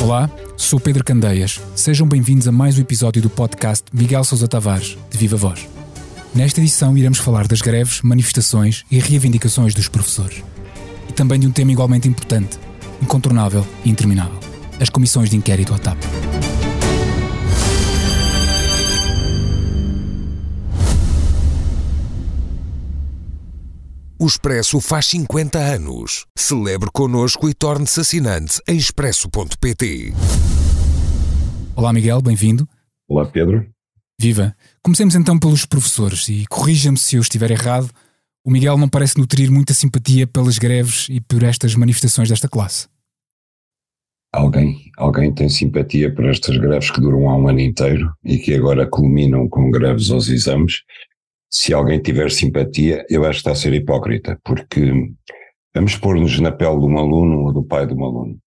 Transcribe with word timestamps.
Olá, 0.00 0.28
sou 0.56 0.80
Pedro 0.80 1.04
Candeias. 1.04 1.60
Sejam 1.76 2.06
bem-vindos 2.06 2.48
a 2.48 2.52
mais 2.52 2.76
um 2.76 2.80
episódio 2.80 3.22
do 3.22 3.30
podcast 3.30 3.84
Miguel 3.92 4.24
Sousa 4.24 4.48
Tavares, 4.48 4.98
de 5.08 5.16
Viva 5.16 5.36
Voz. 5.36 5.68
Nesta 6.34 6.60
edição 6.60 6.96
iremos 6.96 7.18
falar 7.18 7.46
das 7.46 7.60
greves, 7.60 8.02
manifestações 8.02 8.84
e 8.90 8.98
reivindicações 8.98 9.74
dos 9.74 9.88
professores. 9.88 10.42
E 11.08 11.12
também 11.12 11.38
de 11.38 11.46
um 11.46 11.52
tema 11.52 11.72
igualmente 11.72 12.08
importante, 12.08 12.58
incontornável 13.00 13.66
e 13.84 13.90
interminável: 13.90 14.38
as 14.80 14.88
comissões 14.88 15.30
de 15.30 15.36
inquérito 15.36 15.74
à 15.74 15.78
TAP. 15.78 16.29
O 24.22 24.26
Expresso 24.26 24.82
faz 24.82 25.06
50 25.06 25.58
anos. 25.58 26.26
Celebre 26.36 26.90
connosco 26.92 27.48
e 27.48 27.54
torne-se 27.54 28.00
assinante 28.00 28.60
em 28.68 28.76
expresso.pt. 28.76 30.12
Olá, 31.74 31.90
Miguel, 31.90 32.20
bem-vindo. 32.20 32.68
Olá, 33.08 33.24
Pedro. 33.24 33.66
Viva! 34.20 34.54
Comecemos 34.82 35.14
então 35.14 35.38
pelos 35.38 35.64
professores 35.64 36.28
e 36.28 36.44
corrija-me 36.50 36.98
se 36.98 37.16
eu 37.16 37.22
estiver 37.22 37.50
errado. 37.50 37.88
O 38.44 38.50
Miguel 38.50 38.76
não 38.76 38.90
parece 38.90 39.16
nutrir 39.16 39.50
muita 39.50 39.72
simpatia 39.72 40.26
pelas 40.26 40.58
greves 40.58 41.06
e 41.08 41.18
por 41.18 41.42
estas 41.42 41.74
manifestações 41.74 42.28
desta 42.28 42.46
classe. 42.46 42.88
Alguém, 44.34 44.82
alguém 44.98 45.32
tem 45.32 45.48
simpatia 45.48 46.14
por 46.14 46.26
estas 46.26 46.58
greves 46.58 46.90
que 46.90 47.00
duram 47.00 47.26
há 47.26 47.38
um 47.38 47.48
ano 47.48 47.60
inteiro 47.60 48.12
e 48.22 48.36
que 48.36 48.52
agora 48.52 48.86
culminam 48.86 49.48
com 49.48 49.70
greves 49.70 50.10
aos 50.10 50.28
exames 50.28 50.82
se 51.50 51.74
alguém 51.74 52.00
tiver 52.00 52.30
simpatia, 52.30 53.04
eu 53.10 53.24
acho 53.24 53.32
que 53.32 53.36
está 53.38 53.50
a 53.50 53.56
ser 53.56 53.74
hipócrita, 53.74 54.38
porque 54.44 55.12
vamos 55.74 55.96
pôr-nos 55.96 56.38
na 56.38 56.52
pele 56.52 56.78
de 56.78 56.86
um 56.86 56.96
aluno 56.96 57.44
ou 57.46 57.52
do 57.52 57.64
pai 57.64 57.86
de 57.86 57.94
um 57.94 58.04
aluno. 58.04 58.38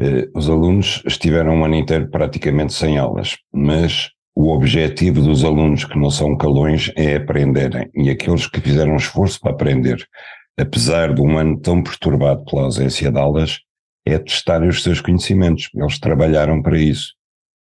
Eh, 0.00 0.28
os 0.34 0.48
alunos 0.48 1.02
estiveram 1.06 1.54
um 1.54 1.64
ano 1.64 1.76
inteiro 1.76 2.10
praticamente 2.10 2.72
sem 2.72 2.98
aulas, 2.98 3.36
mas 3.52 4.10
o 4.34 4.50
objetivo 4.50 5.22
dos 5.22 5.44
alunos 5.44 5.84
que 5.84 5.98
não 5.98 6.10
são 6.10 6.36
calões 6.36 6.90
é 6.96 7.14
aprenderem, 7.16 7.88
e 7.94 8.10
aqueles 8.10 8.46
que 8.48 8.60
fizeram 8.60 8.96
esforço 8.96 9.38
para 9.40 9.52
aprender, 9.52 10.04
apesar 10.58 11.14
de 11.14 11.20
um 11.20 11.38
ano 11.38 11.60
tão 11.60 11.80
perturbado 11.80 12.44
pela 12.44 12.62
ausência 12.62 13.10
de 13.10 13.18
aulas, 13.18 13.60
é 14.04 14.18
testarem 14.18 14.68
os 14.68 14.82
seus 14.82 15.00
conhecimentos. 15.00 15.68
Eles 15.74 16.00
trabalharam 16.00 16.60
para 16.60 16.78
isso 16.78 17.14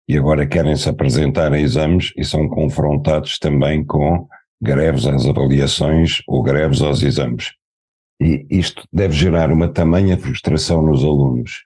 e 0.09 0.17
agora 0.17 0.47
querem 0.47 0.75
se 0.75 0.89
apresentar 0.89 1.53
a 1.53 1.61
exames 1.61 2.13
e 2.17 2.25
são 2.25 2.49
confrontados 2.49 3.39
também 3.39 3.85
com 3.85 4.27
greves 4.61 5.07
às 5.07 5.27
avaliações 5.27 6.23
ou 6.27 6.43
greves 6.43 6.81
aos 6.81 7.03
exames. 7.03 7.53
E 8.21 8.47
isto 8.51 8.83
deve 8.93 9.15
gerar 9.15 9.53
uma 9.53 9.69
tamanha 9.69 10.17
frustração 10.17 10.83
nos 10.83 11.05
alunos 11.05 11.65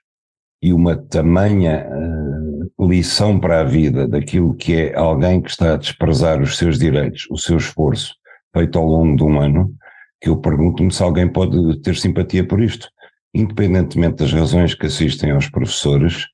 e 0.61 0.71
uma 0.71 0.95
tamanha 0.95 1.87
uh, 1.89 2.87
lição 2.87 3.39
para 3.39 3.61
a 3.61 3.63
vida 3.63 4.07
daquilo 4.07 4.53
que 4.53 4.75
é 4.75 4.95
alguém 4.95 5.41
que 5.41 5.49
está 5.49 5.73
a 5.73 5.77
desprezar 5.77 6.41
os 6.41 6.57
seus 6.57 6.77
direitos, 6.77 7.25
o 7.31 7.37
seu 7.37 7.57
esforço 7.57 8.13
feito 8.55 8.77
ao 8.77 8.85
longo 8.85 9.15
de 9.15 9.23
um 9.23 9.39
ano, 9.39 9.73
que 10.21 10.29
eu 10.29 10.37
pergunto-me 10.37 10.91
se 10.91 11.01
alguém 11.01 11.27
pode 11.27 11.81
ter 11.81 11.95
simpatia 11.95 12.47
por 12.47 12.61
isto. 12.61 12.87
Independentemente 13.33 14.17
das 14.17 14.31
razões 14.31 14.75
que 14.75 14.85
assistem 14.85 15.31
aos 15.31 15.49
professores, 15.49 16.27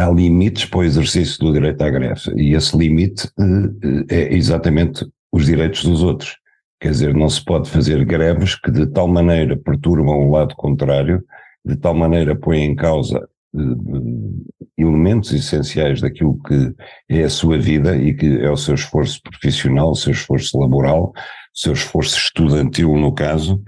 há 0.00 0.10
limites 0.10 0.64
para 0.64 0.80
o 0.80 0.84
exercício 0.84 1.38
do 1.38 1.52
direito 1.52 1.82
à 1.82 1.90
greve 1.90 2.32
e 2.36 2.54
esse 2.54 2.76
limite 2.76 3.26
uh, 3.38 4.04
é 4.08 4.34
exatamente 4.34 5.06
os 5.30 5.46
direitos 5.46 5.84
dos 5.84 6.02
outros. 6.02 6.36
Quer 6.80 6.90
dizer, 6.90 7.14
não 7.14 7.28
se 7.28 7.44
pode 7.44 7.68
fazer 7.68 8.04
greves 8.06 8.54
que 8.54 8.70
de 8.70 8.86
tal 8.86 9.06
maneira 9.06 9.56
perturbam 9.56 10.26
o 10.26 10.30
lado 10.30 10.56
contrário, 10.56 11.22
de 11.64 11.76
tal 11.76 11.94
maneira 11.94 12.34
põem 12.34 12.64
em 12.64 12.74
causa 12.74 13.28
uh, 13.54 14.44
elementos 14.78 15.32
essenciais 15.32 16.00
daquilo 16.00 16.40
que 16.42 16.74
é 17.08 17.22
a 17.22 17.30
sua 17.30 17.58
vida 17.58 17.96
e 17.96 18.14
que 18.14 18.40
é 18.40 18.50
o 18.50 18.56
seu 18.56 18.74
esforço 18.74 19.20
profissional, 19.22 19.90
o 19.90 19.96
seu 19.96 20.12
esforço 20.12 20.58
laboral, 20.58 21.12
o 21.14 21.58
seu 21.58 21.74
esforço 21.74 22.16
estudantil, 22.16 22.96
no 22.96 23.12
caso, 23.12 23.62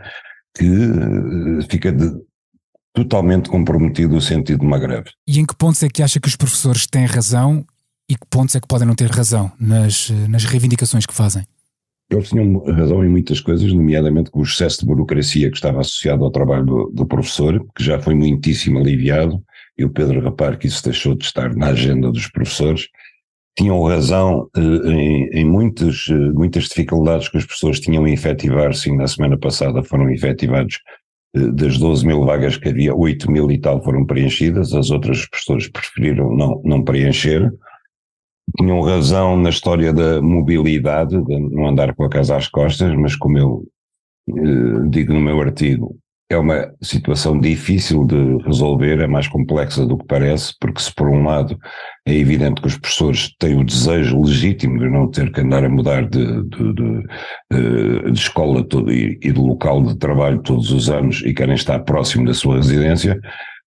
que 0.57 0.67
fica 1.69 1.93
de, 1.93 2.11
totalmente 2.93 3.49
comprometido 3.49 4.17
o 4.17 4.21
sentido 4.21 4.61
de 4.61 4.67
uma 4.67 4.79
greve. 4.79 5.11
E 5.27 5.39
em 5.39 5.47
que 5.47 5.57
pontos 5.57 5.83
é 5.83 5.89
que 5.89 6.03
acha 6.03 6.21
que 6.21 6.29
os 6.29 6.37
professores 6.37 6.87
têm 6.87 7.07
razão 7.07 7.65
e 8.09 8.15
que 8.15 8.27
pontos 8.29 8.55
é 8.55 8.61
que 8.61 8.69
podem 8.69 8.87
não 8.87 8.95
ter 8.95 9.11
razão 9.11 9.51
nas, 9.59 10.11
nas 10.29 10.45
reivindicações 10.45 11.07
que 11.07 11.15
fazem? 11.15 11.45
Eles 12.11 12.29
tinham 12.29 12.59
razão 12.65 13.03
em 13.03 13.09
muitas 13.09 13.41
coisas, 13.41 13.73
nomeadamente 13.73 14.31
com 14.31 14.41
o 14.41 14.43
excesso 14.43 14.81
de 14.81 14.87
burocracia 14.87 15.49
que 15.49 15.57
estava 15.57 15.81
associado 15.81 16.23
ao 16.25 16.31
trabalho 16.31 16.67
do, 16.67 16.91
do 16.93 17.07
professor, 17.07 17.65
que 17.75 17.83
já 17.83 17.99
foi 17.99 18.15
muitíssimo 18.15 18.79
aliviado, 18.79 19.43
e 19.79 19.85
o 19.85 19.91
Pedro 19.91 20.21
Rapar 20.21 20.59
que 20.59 20.67
isso 20.67 20.85
deixou 20.85 21.15
de 21.15 21.25
estar 21.25 21.55
na 21.57 21.69
agenda 21.69 22.11
dos 22.11 22.27
professores. 22.29 22.89
Tinham 23.57 23.83
razão 23.83 24.49
eh, 24.55 24.61
em, 24.61 25.29
em 25.41 25.45
muitas, 25.45 26.07
eh, 26.11 26.15
muitas 26.15 26.65
dificuldades 26.65 27.29
que 27.29 27.39
as 27.39 27.47
pessoas 27.47 27.81
tinham 27.81 28.07
em 28.07 28.13
efetivar-se, 28.13 28.95
na 28.95 29.07
semana 29.07 29.39
passada 29.39 29.83
foram 29.83 30.11
efetivados 30.11 30.81
das 31.35 31.79
12 31.79 32.07
mil 32.07 32.25
vagas 32.25 32.57
que 32.57 32.69
havia, 32.69 32.95
8 32.95 33.31
mil 33.31 33.51
e 33.51 33.59
tal 33.59 33.83
foram 33.83 34.05
preenchidas, 34.05 34.75
as 34.75 34.91
outras 34.91 35.27
pessoas 35.27 35.67
preferiram 35.69 36.35
não, 36.35 36.61
não 36.65 36.85
preencher. 36.85 37.53
Tinham 38.59 38.83
razão 38.83 39.37
na 39.37 39.49
história 39.49 39.93
da 39.93 40.21
mobilidade, 40.21 41.23
de 41.25 41.39
não 41.39 41.69
andar 41.69 41.95
com 41.95 42.05
a 42.05 42.11
casa 42.11 42.37
às 42.37 42.49
costas, 42.49 42.95
mas 42.97 43.17
como 43.17 43.39
eu 43.39 43.65
eh, 44.29 44.89
digo 44.91 45.13
no 45.13 45.21
meu 45.21 45.41
artigo, 45.41 45.97
é 46.35 46.39
uma 46.39 46.73
situação 46.83 47.39
difícil 47.39 48.05
de 48.05 48.39
resolver, 48.45 49.01
é 49.01 49.07
mais 49.07 49.29
complexa 49.29 49.87
do 49.87 49.97
que 49.97 50.07
parece, 50.07 50.55
porque 50.61 50.81
se 50.81 50.95
por 50.95 51.09
um 51.09 51.25
lado 51.25 51.59
é 52.07 52.15
evidente 52.15 52.61
que 52.61 52.67
os 52.67 52.77
professores 52.77 53.35
têm 53.39 53.59
o 53.59 53.65
desejo 53.65 54.21
legítimo 54.23 54.79
de 54.79 54.89
não 54.89 55.11
ter 55.11 55.33
que 55.33 55.41
andar 55.41 55.65
a 55.65 55.69
mudar 55.69 56.09
de, 56.09 56.43
de, 56.45 56.75
de, 56.75 57.05
eh, 57.53 58.11
de 58.11 58.19
escola 58.19 58.65
todo, 58.65 58.93
e, 58.93 59.17
de 59.19 59.33
local 59.33 59.83
de 59.83 59.97
trabalho 59.97 60.43
todos 60.43 60.71
os 60.71 60.91
anos 60.91 61.23
e 61.25 61.33
querem 61.33 61.55
estar 61.55 61.79
próximo 61.81 62.27
da 62.27 62.35
sua 62.35 62.57
residência, 62.57 63.21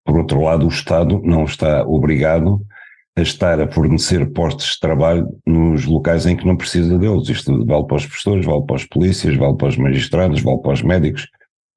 por 0.04 0.18
outro 0.18 0.42
lado 0.42 0.66
o 0.66 0.70
Estado 0.70 1.22
não 1.24 1.46
está 1.46 1.84
obrigado 1.84 2.62
a 3.18 3.22
estar 3.22 3.62
a 3.62 3.72
fornecer 3.72 4.30
postos 4.32 4.74
de 4.74 4.80
trabalho 4.80 5.28
nos 5.48 5.86
locais 5.86 6.26
em 6.26 6.36
que 6.36 6.46
não 6.46 6.58
precisa 6.58 6.98
deles. 7.00 7.30
Isto 7.30 7.66
vale 7.66 7.88
para 7.88 7.96
os 7.96 8.06
professores, 8.06 8.46
vale 8.46 8.66
para 8.66 8.76
os 8.76 8.86
polícias, 8.86 9.36
vale 9.38 9.56
para 9.56 9.70
os 9.70 9.78
magistrados, 9.78 10.42
vale 10.42 10.62
para 10.62 10.74
os 10.74 10.82
médicos, 10.82 11.28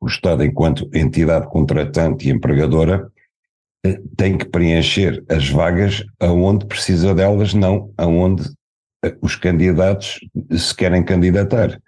o 0.00 0.06
Estado, 0.06 0.44
enquanto 0.44 0.88
entidade 0.94 1.48
contratante 1.48 2.28
e 2.28 2.32
empregadora, 2.32 3.10
eh, 3.84 4.00
tem 4.16 4.36
que 4.36 4.44
preencher 4.44 5.24
as 5.28 5.48
vagas 5.48 6.04
aonde 6.20 6.66
precisa 6.66 7.14
delas, 7.14 7.54
não 7.54 7.92
aonde 7.96 8.44
eh, 9.04 9.16
os 9.20 9.36
candidatos 9.36 10.18
se 10.56 10.74
querem 10.74 11.04
candidatar. 11.04 11.78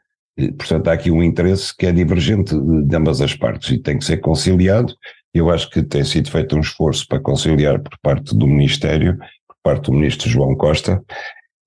Portanto, 0.57 0.89
há 0.89 0.93
aqui 0.95 1.11
um 1.11 1.23
interesse 1.23 1.77
que 1.77 1.87
é 1.87 1.93
divergente 1.93 2.55
de 2.59 2.97
ambas 2.97 3.21
as 3.21 3.35
partes 3.35 3.71
e 3.71 3.79
tem 3.79 3.99
que 3.99 4.05
ser 4.05 4.19
conciliado. 4.19 4.95
Eu 5.35 5.51
acho 5.51 5.69
que 5.69 5.83
tem 5.83 6.03
sido 6.03 6.31
feito 6.31 6.57
um 6.57 6.61
esforço 6.61 7.07
para 7.07 7.21
conciliar 7.21 7.81
por 7.81 7.97
parte 8.03 8.35
do 8.35 8.47
Ministério, 8.47 9.19
por 9.47 9.57
parte 9.63 9.91
do 9.91 9.93
Ministro 9.93 10.31
João 10.31 10.57
Costa, 10.57 11.03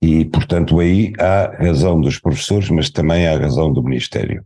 e, 0.01 0.25
portanto, 0.25 0.79
aí 0.79 1.13
há 1.17 1.55
razão 1.63 2.01
dos 2.01 2.19
professores, 2.19 2.69
mas 2.69 2.89
também 2.89 3.27
há 3.27 3.37
razão 3.37 3.71
do 3.71 3.81
Ministério 3.81 4.43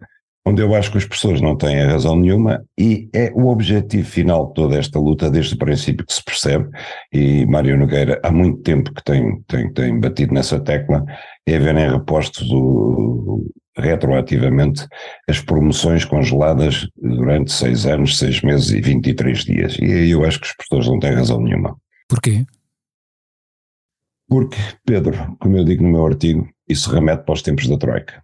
onde 0.47 0.61
eu 0.61 0.73
acho 0.73 0.91
que 0.91 0.97
as 0.97 1.05
pessoas 1.05 1.41
não 1.41 1.57
têm 1.57 1.85
razão 1.85 2.15
nenhuma 2.15 2.63
e 2.79 3.09
é 3.13 3.31
o 3.35 3.47
objetivo 3.47 4.07
final 4.07 4.47
de 4.47 4.53
toda 4.53 4.77
esta 4.77 4.97
luta 4.97 5.29
desde 5.29 5.55
o 5.55 5.57
princípio 5.57 6.05
que 6.05 6.13
se 6.13 6.23
percebe 6.23 6.69
e 7.11 7.45
Mário 7.45 7.77
Nogueira 7.77 8.17
há 8.23 8.31
muito 8.31 8.61
tempo 8.61 8.93
que 8.93 9.03
tem, 9.03 9.41
tem, 9.41 9.73
tem 9.73 9.99
batido 9.99 10.33
nessa 10.33 10.57
tecla 10.57 11.03
é 11.45 11.59
verem 11.59 11.91
repostos 11.91 12.47
do, 12.47 13.45
retroativamente 13.77 14.87
as 15.27 15.41
promoções 15.41 16.05
congeladas 16.05 16.87
durante 16.95 17.51
seis 17.51 17.85
anos, 17.85 18.17
seis 18.17 18.41
meses 18.41 18.69
e 18.71 18.79
23 18.79 19.43
dias 19.43 19.77
e 19.79 19.85
aí 19.85 20.11
eu 20.11 20.23
acho 20.23 20.39
que 20.39 20.47
as 20.47 20.55
pessoas 20.55 20.87
não 20.87 20.97
têm 20.97 21.11
razão 21.11 21.41
nenhuma. 21.41 21.75
Porquê? 22.07 22.45
Porque, 24.29 24.57
Pedro, 24.85 25.35
como 25.39 25.57
eu 25.57 25.65
digo 25.65 25.83
no 25.83 25.89
meu 25.89 26.05
artigo, 26.05 26.47
isso 26.69 26.89
remete 26.89 27.23
para 27.23 27.33
os 27.33 27.41
tempos 27.41 27.67
da 27.67 27.77
Troika. 27.77 28.21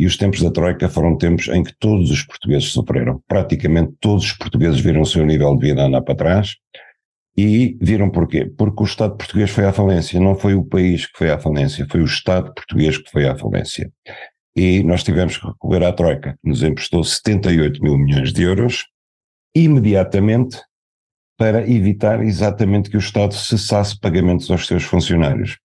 E 0.00 0.06
os 0.06 0.16
tempos 0.16 0.40
da 0.40 0.50
Troika 0.50 0.88
foram 0.88 1.14
tempos 1.14 1.48
em 1.48 1.62
que 1.62 1.74
todos 1.78 2.10
os 2.10 2.22
portugueses 2.22 2.72
sofreram. 2.72 3.22
Praticamente 3.28 3.92
todos 4.00 4.24
os 4.24 4.32
portugueses 4.32 4.80
viram 4.80 5.02
o 5.02 5.06
seu 5.06 5.26
nível 5.26 5.54
de 5.54 5.68
vida 5.68 5.82
andar 5.82 6.00
para 6.00 6.14
trás. 6.14 6.56
E 7.36 7.76
viram 7.82 8.08
porquê? 8.08 8.46
Porque 8.46 8.82
o 8.82 8.86
Estado 8.86 9.18
português 9.18 9.50
foi 9.50 9.66
à 9.66 9.74
falência. 9.74 10.18
Não 10.18 10.34
foi 10.34 10.54
o 10.54 10.64
país 10.64 11.04
que 11.04 11.18
foi 11.18 11.30
à 11.30 11.38
falência, 11.38 11.86
foi 11.90 12.00
o 12.00 12.06
Estado 12.06 12.50
português 12.54 12.96
que 12.96 13.10
foi 13.10 13.28
à 13.28 13.36
falência. 13.36 13.92
E 14.56 14.82
nós 14.84 15.04
tivemos 15.04 15.36
que 15.36 15.46
recorrer 15.46 15.84
à 15.84 15.92
Troika, 15.92 16.32
que 16.42 16.48
nos 16.48 16.62
emprestou 16.62 17.04
78 17.04 17.82
mil 17.82 17.98
milhões 17.98 18.32
de 18.32 18.42
euros, 18.42 18.86
imediatamente 19.54 20.62
para 21.36 21.70
evitar 21.70 22.24
exatamente 22.24 22.88
que 22.88 22.96
o 22.96 23.00
Estado 23.00 23.34
cessasse 23.34 24.00
pagamentos 24.00 24.50
aos 24.50 24.66
seus 24.66 24.82
funcionários. 24.82 25.58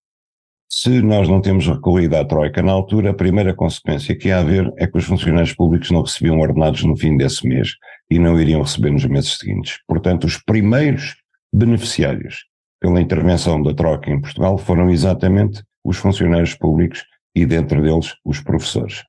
Se 0.77 1.01
nós 1.01 1.29
não 1.29 1.39
temos 1.39 1.65
recorrido 1.67 2.15
à 2.15 2.25
Troika 2.25 2.61
na 2.61 2.73
altura, 2.73 3.11
a 3.11 3.13
primeira 3.13 3.55
consequência 3.55 4.13
que 4.13 4.27
ia 4.27 4.39
haver 4.39 4.73
é 4.75 4.85
que 4.85 4.97
os 4.97 5.05
funcionários 5.05 5.53
públicos 5.53 5.89
não 5.89 6.01
recebiam 6.01 6.37
ordenados 6.37 6.83
no 6.83 6.97
fim 6.97 7.15
desse 7.15 7.47
mês 7.47 7.69
e 8.11 8.19
não 8.19 8.37
iriam 8.37 8.61
receber 8.61 8.91
nos 8.91 9.05
meses 9.05 9.37
seguintes. 9.37 9.79
Portanto, 9.87 10.25
os 10.25 10.37
primeiros 10.37 11.15
beneficiários 11.53 12.43
pela 12.81 12.99
intervenção 12.99 13.63
da 13.63 13.73
Troika 13.73 14.11
em 14.11 14.19
Portugal 14.19 14.57
foram 14.57 14.89
exatamente 14.89 15.63
os 15.81 15.95
funcionários 15.95 16.53
públicos 16.55 17.05
e, 17.33 17.45
dentre 17.45 17.81
deles, 17.81 18.13
os 18.25 18.41
professores. 18.41 19.01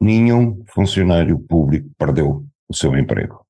Nenhum 0.00 0.62
funcionário 0.68 1.40
público 1.40 1.90
perdeu 1.98 2.44
o 2.68 2.72
seu 2.72 2.96
emprego 2.96 3.44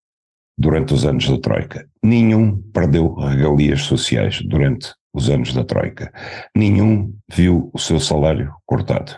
durante 0.56 0.94
os 0.94 1.04
anos 1.04 1.28
da 1.28 1.38
Troika. 1.38 1.86
Nenhum 2.02 2.56
perdeu 2.72 3.12
regalias 3.12 3.82
sociais 3.82 4.40
durante 4.40 4.94
os 5.12 5.28
anos 5.28 5.52
da 5.52 5.64
Troika. 5.64 6.12
Nenhum 6.56 7.14
viu 7.30 7.70
o 7.72 7.78
seu 7.78 7.98
salário 8.00 8.52
cortado. 8.66 9.16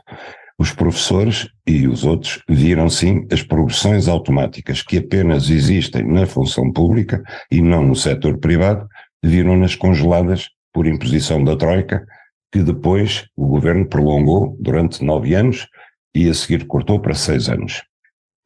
Os 0.58 0.72
professores 0.72 1.48
e 1.66 1.88
os 1.88 2.04
outros 2.04 2.42
viram 2.48 2.88
sim 2.88 3.26
as 3.32 3.42
progressões 3.42 4.06
automáticas 4.06 4.82
que 4.82 4.98
apenas 4.98 5.50
existem 5.50 6.04
na 6.06 6.26
função 6.26 6.70
pública 6.72 7.22
e 7.50 7.60
não 7.60 7.84
no 7.84 7.96
setor 7.96 8.38
privado, 8.38 8.86
viram-nas 9.24 9.74
congeladas 9.74 10.48
por 10.72 10.86
imposição 10.86 11.42
da 11.42 11.56
Troika, 11.56 12.06
que 12.52 12.62
depois 12.62 13.26
o 13.36 13.46
governo 13.46 13.88
prolongou 13.88 14.56
durante 14.60 15.04
nove 15.04 15.34
anos 15.34 15.66
e 16.14 16.28
a 16.28 16.34
seguir 16.34 16.66
cortou 16.66 17.00
para 17.00 17.14
seis 17.14 17.48
anos. 17.48 17.82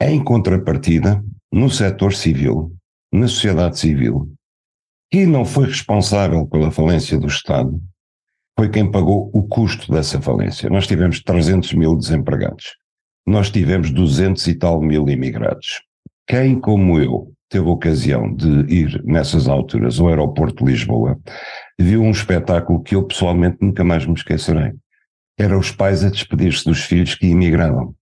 Em 0.00 0.22
contrapartida, 0.22 1.22
no 1.52 1.68
setor 1.70 2.14
civil, 2.14 2.72
na 3.12 3.28
sociedade 3.28 3.78
civil, 3.78 4.32
quem 5.16 5.24
não 5.24 5.46
foi 5.46 5.64
responsável 5.68 6.46
pela 6.46 6.70
falência 6.70 7.18
do 7.18 7.26
Estado 7.26 7.80
foi 8.54 8.68
quem 8.68 8.90
pagou 8.90 9.30
o 9.32 9.42
custo 9.48 9.90
dessa 9.90 10.20
falência. 10.20 10.68
Nós 10.68 10.86
tivemos 10.86 11.22
300 11.22 11.72
mil 11.72 11.96
desempregados. 11.96 12.76
Nós 13.26 13.48
tivemos 13.48 13.90
200 13.90 14.46
e 14.46 14.54
tal 14.54 14.78
mil 14.78 15.08
imigrados. 15.08 15.80
Quem, 16.28 16.60
como 16.60 17.00
eu, 17.00 17.32
teve 17.48 17.66
a 17.66 17.72
ocasião 17.72 18.30
de 18.30 18.70
ir 18.70 19.02
nessas 19.06 19.48
alturas 19.48 19.98
ao 19.98 20.08
aeroporto 20.08 20.62
de 20.62 20.72
Lisboa, 20.72 21.18
viu 21.80 22.02
um 22.02 22.10
espetáculo 22.10 22.82
que 22.82 22.94
eu 22.94 23.02
pessoalmente 23.02 23.56
nunca 23.62 23.82
mais 23.82 24.04
me 24.04 24.12
esquecerei. 24.12 24.74
Era 25.38 25.58
os 25.58 25.70
pais 25.70 26.04
a 26.04 26.10
despedir-se 26.10 26.66
dos 26.66 26.80
filhos 26.80 27.14
que 27.14 27.26
imigravam. 27.26 27.94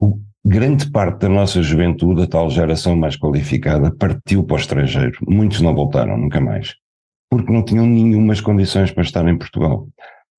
O, 0.00 0.20
grande 0.48 0.90
parte 0.90 1.20
da 1.20 1.28
nossa 1.28 1.62
juventude, 1.62 2.22
a 2.22 2.26
tal 2.26 2.48
geração 2.48 2.96
mais 2.96 3.16
qualificada, 3.16 3.94
partiu 3.94 4.42
para 4.42 4.54
o 4.54 4.58
estrangeiro. 4.58 5.18
Muitos 5.28 5.60
não 5.60 5.74
voltaram, 5.74 6.16
nunca 6.16 6.40
mais. 6.40 6.74
Porque 7.30 7.52
não 7.52 7.62
tinham 7.62 7.86
nenhumas 7.86 8.40
condições 8.40 8.90
para 8.90 9.02
estar 9.02 9.28
em 9.28 9.36
Portugal. 9.36 9.86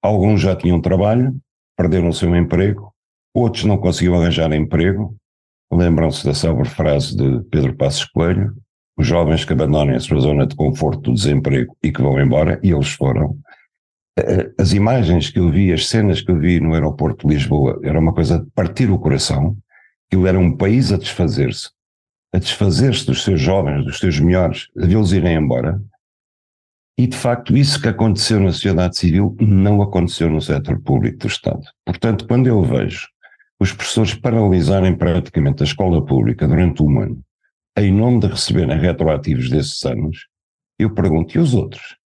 Alguns 0.02 0.42
já 0.42 0.56
tinham 0.56 0.82
trabalho, 0.82 1.36
perderam 1.78 2.10
o 2.10 2.14
seu 2.14 2.36
emprego, 2.36 2.92
outros 3.36 3.66
não 3.66 3.78
conseguiam 3.78 4.20
arranjar 4.20 4.52
emprego. 4.52 5.16
Lembram-se 5.72 6.26
da 6.26 6.34
célebre 6.34 6.68
frase 6.68 7.16
de 7.16 7.44
Pedro 7.52 7.76
Passos 7.76 8.06
Coelho: 8.06 8.56
os 8.98 9.06
jovens 9.06 9.46
que 9.46 9.54
abandonem 9.54 9.96
a 9.96 10.00
sua 10.00 10.20
zona 10.20 10.48
de 10.48 10.56
conforto 10.56 11.02
do 11.02 11.14
desemprego 11.14 11.78
e 11.84 11.92
que 11.92 12.02
vão 12.02 12.20
embora, 12.20 12.60
e 12.64 12.72
eles 12.72 12.90
foram. 12.90 13.38
Eh, 14.18 14.52
as 14.58 14.74
imagens 14.74 15.30
que 15.30 15.38
eu 15.38 15.52
vi, 15.52 15.72
as 15.72 15.88
cenas 15.88 16.20
que 16.20 16.32
eu 16.32 16.40
vi 16.40 16.60
no 16.60 16.74
aeroporto 16.74 17.28
de 17.28 17.36
Lisboa, 17.36 17.80
era 17.84 18.00
uma 18.00 18.14
coisa 18.14 18.40
de 18.40 18.50
partir 18.56 18.90
o 18.90 18.98
coração. 18.98 19.56
Aquilo 20.10 20.26
era 20.26 20.40
um 20.40 20.58
país 20.58 20.92
a 20.92 20.98
desfazer-se, 20.98 21.70
a 22.34 22.40
desfazer-se 22.40 23.06
dos 23.06 23.24
seus 23.24 23.40
jovens, 23.40 23.86
dos 23.86 24.00
seus 24.00 24.20
melhores, 24.20 24.68
a 24.76 24.88
vê-los 24.88 25.14
irem 25.14 25.36
embora. 25.36 25.80
E, 26.98 27.06
de 27.06 27.16
facto, 27.16 27.56
isso 27.56 27.80
que 27.80 27.88
aconteceu 27.88 28.40
na 28.40 28.52
sociedade 28.52 28.98
civil 28.98 29.38
não 29.40 29.84
aconteceu 29.84 30.28
no 30.28 30.42
setor 30.42 30.82
público 30.82 31.20
do 31.20 31.28
Estado. 31.28 31.62
Portanto, 31.86 32.28
quando 32.28 32.48
eu 32.48 32.62
vejo 32.64 33.08
os 33.60 33.72
professores 33.72 34.16
paralisarem 34.16 34.98
praticamente 34.98 35.62
a 35.62 35.66
escola 35.66 36.04
pública 36.04 36.48
durante 36.48 36.82
um 36.82 37.00
ano, 37.00 37.22
em 37.78 37.94
nome 37.94 38.20
de 38.20 38.28
receberem 38.28 38.80
retroativos 38.80 39.50
desses 39.50 39.86
anos, 39.86 40.28
eu 40.80 40.94
pergunto, 40.94 41.38
e 41.38 41.40
os 41.40 41.54
outros? 41.54 41.98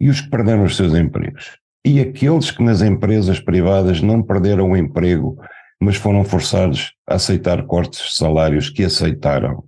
E 0.00 0.08
os 0.08 0.22
que 0.22 0.30
perderam 0.30 0.64
os 0.64 0.76
seus 0.76 0.94
empregos? 0.94 1.58
E 1.84 2.00
aqueles 2.00 2.50
que 2.50 2.62
nas 2.62 2.80
empresas 2.80 3.38
privadas 3.38 4.00
não 4.00 4.22
perderam 4.22 4.70
o 4.70 4.76
emprego 4.76 5.38
mas 5.84 5.96
foram 5.96 6.24
forçados 6.24 6.94
a 7.06 7.16
aceitar 7.16 7.66
cortes 7.66 8.00
de 8.00 8.16
salários 8.16 8.70
que 8.70 8.84
aceitaram. 8.84 9.64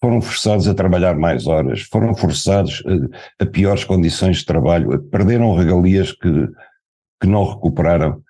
Foram 0.00 0.22
forçados 0.22 0.66
a 0.66 0.74
trabalhar 0.74 1.14
mais 1.16 1.46
horas, 1.46 1.82
foram 1.82 2.14
forçados 2.14 2.82
a, 3.38 3.44
a 3.44 3.46
piores 3.46 3.84
condições 3.84 4.38
de 4.38 4.46
trabalho, 4.46 4.98
perderam 5.10 5.54
regalias 5.54 6.12
que, 6.12 6.48
que 7.20 7.28
não 7.28 7.44
recuperaram. 7.44 8.22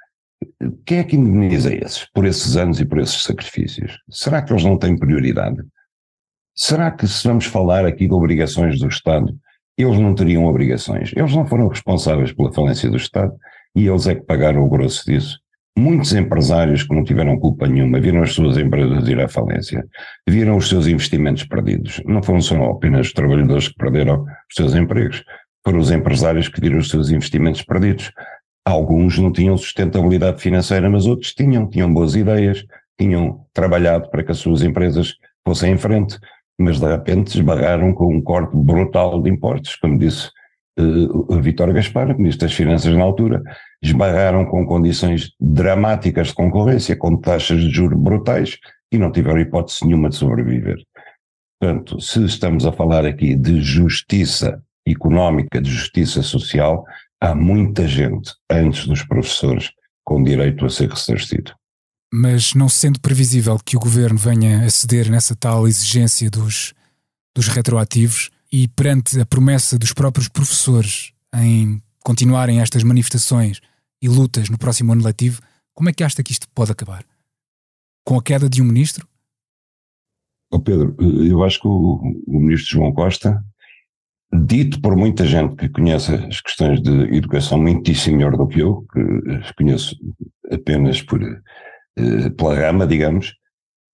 Quem 0.84 0.98
é 0.98 1.04
que 1.04 1.14
indemniza 1.14 1.72
esses 1.72 2.04
por 2.12 2.26
esses 2.26 2.56
anos 2.56 2.80
e 2.80 2.84
por 2.84 2.98
esses 2.98 3.22
sacrifícios? 3.22 3.96
Será 4.10 4.42
que 4.42 4.52
eles 4.52 4.64
não 4.64 4.76
têm 4.76 4.98
prioridade? 4.98 5.62
Será 6.52 6.90
que 6.90 7.06
se 7.06 7.28
vamos 7.28 7.44
falar 7.44 7.86
aqui 7.86 8.08
de 8.08 8.12
obrigações 8.12 8.80
do 8.80 8.88
Estado, 8.88 9.32
eles 9.78 10.00
não 10.00 10.16
teriam 10.16 10.46
obrigações? 10.46 11.12
Eles 11.14 11.34
não 11.34 11.46
foram 11.46 11.68
responsáveis 11.68 12.32
pela 12.32 12.52
falência 12.52 12.90
do 12.90 12.96
Estado 12.96 13.32
e 13.76 13.86
eles 13.86 14.08
é 14.08 14.16
que 14.16 14.22
pagaram 14.22 14.64
o 14.64 14.68
grosso 14.68 15.04
disso. 15.06 15.38
Muitos 15.78 16.12
empresários 16.12 16.82
que 16.82 16.94
não 16.94 17.04
tiveram 17.04 17.38
culpa 17.38 17.66
nenhuma 17.66 18.00
viram 18.00 18.22
as 18.22 18.32
suas 18.32 18.58
empresas 18.58 19.08
ir 19.08 19.20
à 19.20 19.28
falência, 19.28 19.86
viram 20.28 20.56
os 20.56 20.68
seus 20.68 20.86
investimentos 20.86 21.44
perdidos. 21.44 22.02
Não 22.04 22.22
foram 22.22 22.40
só 22.40 22.62
apenas 22.70 23.06
os 23.06 23.12
trabalhadores 23.12 23.68
que 23.68 23.76
perderam 23.76 24.22
os 24.22 24.54
seus 24.54 24.74
empregos, 24.74 25.24
foram 25.64 25.78
os 25.78 25.90
empresários 25.90 26.48
que 26.48 26.60
viram 26.60 26.78
os 26.78 26.90
seus 26.90 27.10
investimentos 27.10 27.62
perdidos. 27.62 28.10
Alguns 28.64 29.18
não 29.18 29.32
tinham 29.32 29.56
sustentabilidade 29.56 30.40
financeira, 30.40 30.90
mas 30.90 31.06
outros 31.06 31.32
tinham, 31.32 31.68
tinham 31.68 31.92
boas 31.92 32.14
ideias, 32.14 32.64
tinham 32.98 33.46
trabalhado 33.54 34.10
para 34.10 34.22
que 34.22 34.32
as 34.32 34.38
suas 34.38 34.62
empresas 34.62 35.14
fossem 35.46 35.72
em 35.72 35.78
frente, 35.78 36.18
mas 36.58 36.78
de 36.78 36.86
repente 36.86 37.28
esbarraram 37.28 37.94
com 37.94 38.14
um 38.14 38.20
corte 38.20 38.54
brutal 38.54 39.22
de 39.22 39.30
impostos, 39.30 39.76
como 39.76 39.98
disse 39.98 40.28
uh, 40.78 41.40
Vítor 41.40 41.72
Gaspar, 41.72 42.14
Ministro 42.18 42.46
das 42.46 42.54
Finanças 42.54 42.94
na 42.94 43.02
altura, 43.02 43.42
esbarraram 43.82 44.44
com 44.44 44.66
condições 44.66 45.32
dramáticas 45.40 46.28
de 46.28 46.34
concorrência, 46.34 46.96
com 46.96 47.16
taxas 47.16 47.60
de 47.60 47.70
juros 47.70 47.98
brutais 47.98 48.58
e 48.92 48.98
não 48.98 49.10
tiveram 49.10 49.40
hipótese 49.40 49.84
nenhuma 49.84 50.08
de 50.08 50.16
sobreviver. 50.16 50.82
Portanto, 51.60 52.00
se 52.00 52.24
estamos 52.24 52.66
a 52.66 52.72
falar 52.72 53.04
aqui 53.04 53.34
de 53.34 53.60
justiça 53.60 54.62
económica, 54.86 55.60
de 55.60 55.70
justiça 55.70 56.22
social, 56.22 56.84
há 57.20 57.34
muita 57.34 57.86
gente 57.86 58.32
antes 58.50 58.86
dos 58.86 59.02
professores 59.02 59.70
com 60.04 60.22
direito 60.22 60.64
a 60.64 60.70
ser 60.70 60.88
ressarcido. 60.90 61.54
Mas 62.12 62.54
não 62.54 62.68
sendo 62.68 63.00
previsível 63.00 63.58
que 63.64 63.76
o 63.76 63.80
governo 63.80 64.18
venha 64.18 64.64
a 64.64 64.70
ceder 64.70 65.10
nessa 65.10 65.36
tal 65.36 65.68
exigência 65.68 66.28
dos, 66.28 66.74
dos 67.36 67.46
retroativos, 67.46 68.30
e 68.52 68.66
perante 68.68 69.20
a 69.20 69.26
promessa 69.26 69.78
dos 69.78 69.92
próprios 69.92 70.28
professores 70.28 71.12
em 71.34 71.80
continuarem 72.02 72.60
estas 72.60 72.82
manifestações 72.82 73.60
e 74.00 74.08
lutas 74.08 74.48
no 74.48 74.58
próximo 74.58 74.92
ano 74.92 75.04
letivo, 75.04 75.42
como 75.74 75.88
é 75.88 75.92
que 75.92 76.04
acha 76.04 76.22
que 76.22 76.32
isto 76.32 76.48
pode 76.54 76.72
acabar? 76.72 77.04
Com 78.04 78.16
a 78.16 78.22
queda 78.22 78.48
de 78.48 78.62
um 78.62 78.64
ministro? 78.64 79.06
Oh 80.52 80.60
Pedro, 80.60 80.96
eu 80.98 81.44
acho 81.44 81.60
que 81.60 81.68
o, 81.68 82.00
o 82.26 82.40
ministro 82.40 82.72
João 82.72 82.92
Costa, 82.92 83.42
dito 84.32 84.80
por 84.80 84.96
muita 84.96 85.24
gente 85.24 85.54
que 85.56 85.68
conhece 85.68 86.12
as 86.14 86.40
questões 86.40 86.82
de 86.82 87.14
educação 87.14 87.58
muitíssimo 87.58 88.16
melhor 88.16 88.36
do 88.36 88.48
que 88.48 88.60
eu, 88.60 88.84
que 88.92 89.54
conheço 89.54 89.96
apenas 90.50 91.02
por, 91.02 91.22
eh, 91.22 92.30
pela 92.36 92.54
rama, 92.54 92.86
digamos, 92.86 93.34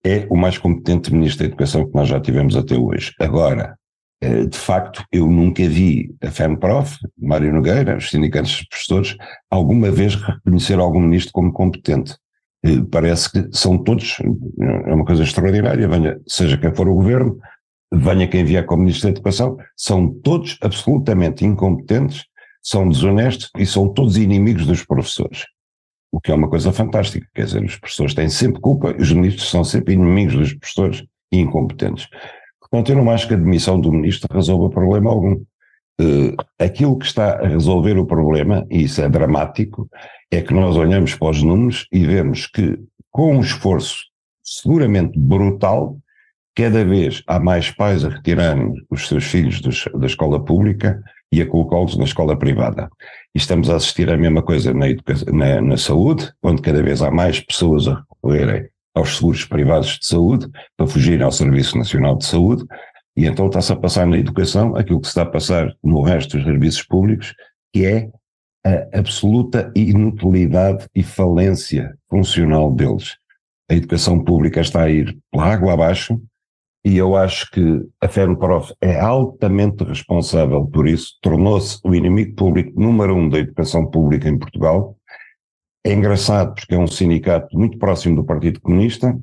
é 0.05 0.27
o 0.31 0.37
mais 0.37 0.57
competente 0.57 1.13
ministro 1.13 1.41
da 1.41 1.49
Educação 1.49 1.87
que 1.87 1.95
nós 1.95 2.09
já 2.09 2.21
tivemos 2.21 2.57
até 2.57 2.77
hoje. 2.77 3.13
Agora, 3.21 3.77
de 4.23 4.56
facto, 4.56 5.04
eu 5.12 5.28
nunca 5.28 5.68
vi 5.68 6.14
a 6.23 6.30
FEMPROF, 6.30 6.96
Mário 7.18 7.52
Nogueira, 7.52 7.96
os 7.96 8.11
sindicatos 8.11 8.50
de 8.50 8.68
professores, 8.68 9.16
alguma 9.50 9.90
vez 9.90 10.14
reconhecer 10.14 10.78
algum 10.78 11.00
ministro 11.00 11.32
como 11.32 11.52
competente. 11.52 12.16
Eh, 12.64 12.82
parece 12.90 13.30
que 13.30 13.49
são 13.52 13.76
todos, 13.78 14.18
é 14.88 14.94
uma 14.94 15.04
coisa 15.04 15.23
extraordinária, 15.23 15.87
venha, 15.87 16.18
seja 16.26 16.56
quem 16.56 16.75
for 16.75 16.88
o 16.88 16.94
governo, 16.94 17.38
venha 17.92 18.26
quem 18.26 18.44
vier 18.44 18.64
como 18.64 18.82
ministro 18.82 19.08
da 19.08 19.11
Educação, 19.11 19.56
são 19.76 20.08
todos 20.08 20.58
absolutamente 20.62 21.44
incompetentes, 21.44 22.25
são 22.62 22.88
desonestos 22.88 23.50
e 23.56 23.64
são 23.64 23.88
todos 23.92 24.16
inimigos 24.16 24.66
dos 24.66 24.85
professores. 24.85 25.44
O 26.11 26.20
que 26.20 26.32
é 26.32 26.35
uma 26.35 26.49
coisa 26.49 26.73
fantástica, 26.73 27.26
quer 27.35 27.44
dizer, 27.44 27.64
os 27.64 27.76
professores 27.76 28.14
têm 28.14 28.28
sempre 28.28 28.61
culpa 28.61 28.94
os 28.99 29.12
ministros 29.12 29.50
são 29.50 29.62
sempre 29.62 29.94
inimigos 29.94 30.35
dos 30.35 30.54
professores 30.54 31.04
e 31.30 31.38
incompetentes. 31.38 32.08
Portanto, 32.76 32.90
eu 32.90 33.02
não 33.02 33.11
acho 33.11 33.26
que 33.26 33.33
a 33.33 33.38
demissão 33.38 33.80
do 33.80 33.90
ministro 33.90 34.28
resolva 34.30 34.68
problema 34.68 35.11
algum. 35.11 35.33
Uh, 35.99 36.37
aquilo 36.59 36.99
que 36.99 37.06
está 37.06 37.37
a 37.40 37.49
resolver 37.49 37.97
o 37.97 38.04
problema, 38.04 38.66
e 38.71 38.83
isso 38.83 39.00
é 39.00 39.09
dramático, 39.09 39.88
é 40.30 40.42
que 40.42 40.52
nós 40.52 40.76
olhamos 40.76 41.14
para 41.14 41.30
os 41.30 41.42
números 41.42 41.87
e 41.90 42.04
vemos 42.04 42.47
que, 42.47 42.78
com 43.11 43.37
um 43.37 43.40
esforço 43.40 44.04
seguramente 44.42 45.18
brutal, 45.18 45.97
cada 46.54 46.85
vez 46.85 47.23
há 47.26 47.40
mais 47.40 47.71
pais 47.71 48.04
a 48.04 48.11
retirarem 48.11 48.75
os 48.90 49.09
seus 49.09 49.25
filhos 49.25 49.62
dos, 49.62 49.88
da 49.95 50.06
escola 50.06 50.45
pública 50.45 51.02
e 51.33 51.40
a 51.40 51.47
colocá-los 51.47 51.97
na 51.97 52.04
escola 52.04 52.38
privada. 52.38 52.90
E 53.35 53.38
estamos 53.38 53.71
a 53.71 53.76
assistir 53.76 54.11
à 54.11 54.18
mesma 54.18 54.42
coisa 54.42 54.75
na, 54.75 54.87
na, 55.33 55.61
na 55.62 55.76
saúde, 55.78 56.30
onde 56.42 56.61
cada 56.61 56.83
vez 56.83 57.00
há 57.00 57.11
mais 57.11 57.40
pessoas 57.40 57.88
a 57.88 57.95
recorrerem 58.00 58.68
aos 58.97 59.19
seguros 59.19 59.45
privados 59.45 59.99
de 59.99 60.07
saúde 60.07 60.49
para 60.76 60.87
fugirem 60.87 61.23
ao 61.23 61.31
Serviço 61.31 61.76
Nacional 61.76 62.17
de 62.17 62.25
Saúde, 62.25 62.65
e 63.15 63.26
então 63.26 63.47
está-se 63.47 63.73
a 63.73 63.76
passar 63.76 64.07
na 64.07 64.19
educação 64.19 64.75
aquilo 64.75 65.00
que 65.00 65.07
se 65.07 65.11
está 65.11 65.23
a 65.23 65.31
passar 65.31 65.73
no 65.85 66.03
resto 66.03 66.37
dos 66.37 66.47
serviços 66.47 66.83
públicos, 66.83 67.35
que 67.73 67.85
é 67.85 68.09
a 68.65 68.99
absoluta 68.99 69.71
inutilidade 69.76 70.87
e 70.95 71.03
falência 71.03 71.95
funcional 72.11 72.73
deles. 72.73 73.17
A 73.71 73.75
educação 73.75 74.25
pública 74.25 74.61
está 74.61 74.83
a 74.83 74.91
ir 74.91 75.17
pela 75.31 75.45
água 75.45 75.75
abaixo, 75.75 76.21
e 76.85 76.97
eu 76.97 77.17
acho 77.17 77.50
que 77.50 77.85
a 78.00 78.09
FEMPROF 78.09 78.73
é 78.81 78.99
altamente 78.99 79.85
responsável 79.85 80.65
por 80.67 80.87
isso, 80.87 81.19
tornou-se 81.21 81.81
o 81.85 81.95
inimigo 81.95 82.35
público 82.35 82.81
número 82.81 83.15
um 83.15 83.29
da 83.29 83.38
educação 83.38 83.91
pública 83.91 84.29
em 84.29 84.38
Portugal. 84.38 84.96
É 85.87 85.93
engraçado 85.93 86.52
porque 86.52 86.75
é 86.75 86.78
um 86.78 86.88
sindicato 86.88 87.57
muito 87.57 87.78
próximo 87.78 88.16
do 88.16 88.25
Partido 88.25 88.61
Comunista, 88.61 89.16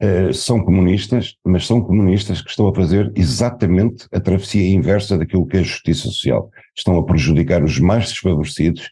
uh, 0.00 0.32
são 0.32 0.64
comunistas, 0.64 1.34
mas 1.44 1.66
são 1.66 1.80
comunistas 1.80 2.40
que 2.40 2.50
estão 2.50 2.68
a 2.68 2.74
fazer 2.74 3.12
exatamente 3.16 4.06
a 4.12 4.20
travessia 4.20 4.72
inversa 4.72 5.18
daquilo 5.18 5.44
que 5.44 5.56
é 5.56 5.60
a 5.60 5.64
justiça 5.64 6.04
social. 6.04 6.52
Estão 6.76 6.96
a 6.96 7.04
prejudicar 7.04 7.64
os 7.64 7.80
mais 7.80 8.10
desfavorecidos, 8.10 8.88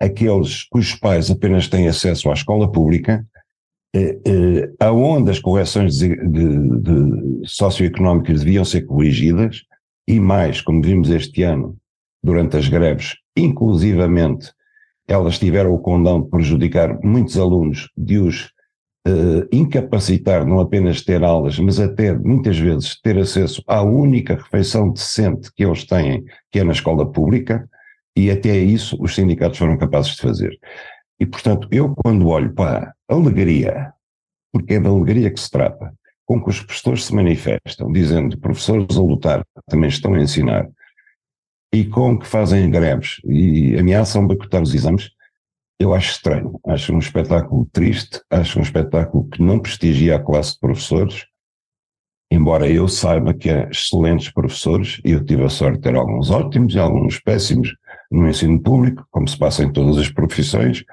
aqueles 0.00 0.64
cujos 0.64 0.98
pais 0.98 1.30
apenas 1.30 1.68
têm 1.68 1.88
acesso 1.88 2.30
à 2.30 2.32
escola 2.32 2.72
pública, 2.72 3.22
eh, 3.94 4.18
eh, 4.26 4.70
aonde 4.80 5.30
as 5.30 5.38
correções 5.38 5.98
de, 5.98 6.16
de, 6.16 6.80
de 6.80 7.40
socioeconómicas 7.44 8.40
deviam 8.40 8.64
ser 8.64 8.80
corrigidas, 8.86 9.60
e 10.08 10.18
mais, 10.18 10.62
como 10.62 10.80
vimos 10.80 11.10
este 11.10 11.42
ano, 11.42 11.76
durante 12.22 12.56
as 12.56 12.66
greves, 12.66 13.14
inclusivamente, 13.36 14.56
elas 15.08 15.38
tiveram 15.38 15.72
o 15.72 15.78
condão 15.78 16.22
de 16.22 16.28
prejudicar 16.28 16.98
muitos 17.02 17.38
alunos, 17.38 17.88
de 17.96 18.18
os 18.18 18.50
uh, 19.06 19.46
incapacitar 19.52 20.44
não 20.44 20.58
apenas 20.58 21.02
ter 21.02 21.22
aulas, 21.22 21.58
mas 21.58 21.78
até 21.78 22.12
muitas 22.12 22.58
vezes 22.58 23.00
ter 23.00 23.18
acesso 23.18 23.62
à 23.66 23.82
única 23.82 24.34
refeição 24.34 24.90
decente 24.90 25.50
que 25.54 25.64
eles 25.64 25.84
têm, 25.84 26.24
que 26.50 26.58
é 26.58 26.64
na 26.64 26.72
escola 26.72 27.10
pública, 27.10 27.68
e 28.16 28.30
até 28.30 28.56
isso 28.56 28.96
os 29.00 29.14
sindicatos 29.14 29.58
foram 29.58 29.76
capazes 29.76 30.16
de 30.16 30.22
fazer. 30.22 30.58
E, 31.20 31.26
portanto, 31.26 31.68
eu 31.70 31.94
quando 31.94 32.28
olho 32.28 32.52
para 32.52 32.94
a 33.08 33.14
alegria, 33.14 33.92
porque 34.52 34.74
é 34.74 34.80
da 34.80 34.90
alegria 34.90 35.30
que 35.30 35.40
se 35.40 35.50
trata, 35.50 35.92
com 36.24 36.42
que 36.42 36.50
os 36.50 36.60
professores 36.60 37.04
se 37.04 37.14
manifestam, 37.14 37.92
dizendo 37.92 38.38
professores 38.38 38.96
a 38.96 39.00
lutar 39.00 39.44
também 39.68 39.88
estão 39.88 40.14
a 40.14 40.20
ensinar, 40.20 40.66
e 41.72 41.84
com 41.84 42.18
que 42.18 42.26
fazem 42.26 42.70
greves 42.70 43.20
e 43.24 43.76
ameaçam 43.78 44.26
boicotar 44.26 44.62
os 44.62 44.74
exames, 44.74 45.10
eu 45.78 45.92
acho 45.92 46.12
estranho. 46.12 46.58
Acho 46.66 46.94
um 46.94 46.98
espetáculo 46.98 47.68
triste, 47.72 48.20
acho 48.30 48.58
um 48.58 48.62
espetáculo 48.62 49.28
que 49.28 49.42
não 49.42 49.58
prestigia 49.58 50.16
a 50.16 50.22
classe 50.22 50.54
de 50.54 50.60
professores, 50.60 51.26
embora 52.30 52.68
eu 52.68 52.88
saiba 52.88 53.34
que 53.34 53.50
há 53.50 53.68
excelentes 53.68 54.30
professores, 54.32 55.00
e 55.04 55.12
eu 55.12 55.24
tive 55.24 55.44
a 55.44 55.48
sorte 55.48 55.76
de 55.76 55.82
ter 55.82 55.94
alguns 55.94 56.30
ótimos 56.30 56.74
e 56.74 56.78
alguns 56.78 57.20
péssimos 57.20 57.74
no 58.10 58.28
ensino 58.28 58.60
público, 58.60 59.06
como 59.10 59.28
se 59.28 59.38
passa 59.38 59.62
em 59.62 59.72
todas 59.72 59.98
as 59.98 60.08
profissões, 60.08 60.84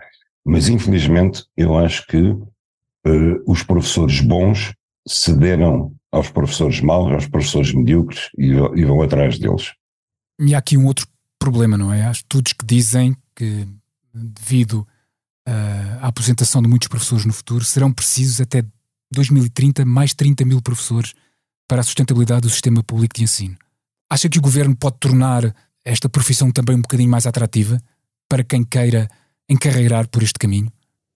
mas 0.45 0.67
infelizmente 0.67 1.45
eu 1.55 1.77
acho 1.77 2.05
que 2.07 2.21
uh, 2.21 3.43
os 3.47 3.63
professores 3.63 4.19
bons 4.19 4.73
cederam 5.07 5.93
aos 6.11 6.29
professores 6.29 6.81
maus, 6.81 7.11
aos 7.11 7.27
professores 7.27 7.73
medíocres 7.73 8.29
e, 8.37 8.51
e 8.51 8.85
vão 8.85 9.01
atrás 9.01 9.39
deles. 9.39 9.73
E 10.39 10.55
há 10.55 10.57
aqui 10.57 10.77
um 10.77 10.85
outro 10.85 11.07
problema, 11.39 11.77
não 11.77 11.93
é? 11.93 12.05
Há 12.05 12.11
estudos 12.11 12.53
que 12.53 12.65
dizem 12.65 13.15
que, 13.35 13.67
devido 14.13 14.87
uh, 15.47 15.99
à 16.01 16.07
aposentação 16.07 16.61
de 16.61 16.67
muitos 16.67 16.87
professores 16.87 17.25
no 17.25 17.33
futuro, 17.33 17.63
serão 17.63 17.91
precisos 17.91 18.41
até 18.41 18.63
2030 19.11 19.85
mais 19.85 20.13
30 20.13 20.45
mil 20.45 20.61
professores 20.61 21.13
para 21.67 21.81
a 21.81 21.83
sustentabilidade 21.83 22.41
do 22.41 22.49
sistema 22.49 22.83
público 22.83 23.15
de 23.15 23.23
ensino. 23.23 23.57
Acha 24.09 24.29
que 24.29 24.37
o 24.37 24.41
governo 24.41 24.75
pode 24.75 24.97
tornar 24.99 25.55
esta 25.85 26.09
profissão 26.09 26.51
também 26.51 26.75
um 26.75 26.81
bocadinho 26.81 27.09
mais 27.09 27.25
atrativa 27.25 27.81
para 28.29 28.43
quem 28.43 28.63
queira 28.63 29.09
encarreirar 29.49 30.07
por 30.07 30.23
este 30.23 30.39
caminho? 30.39 30.71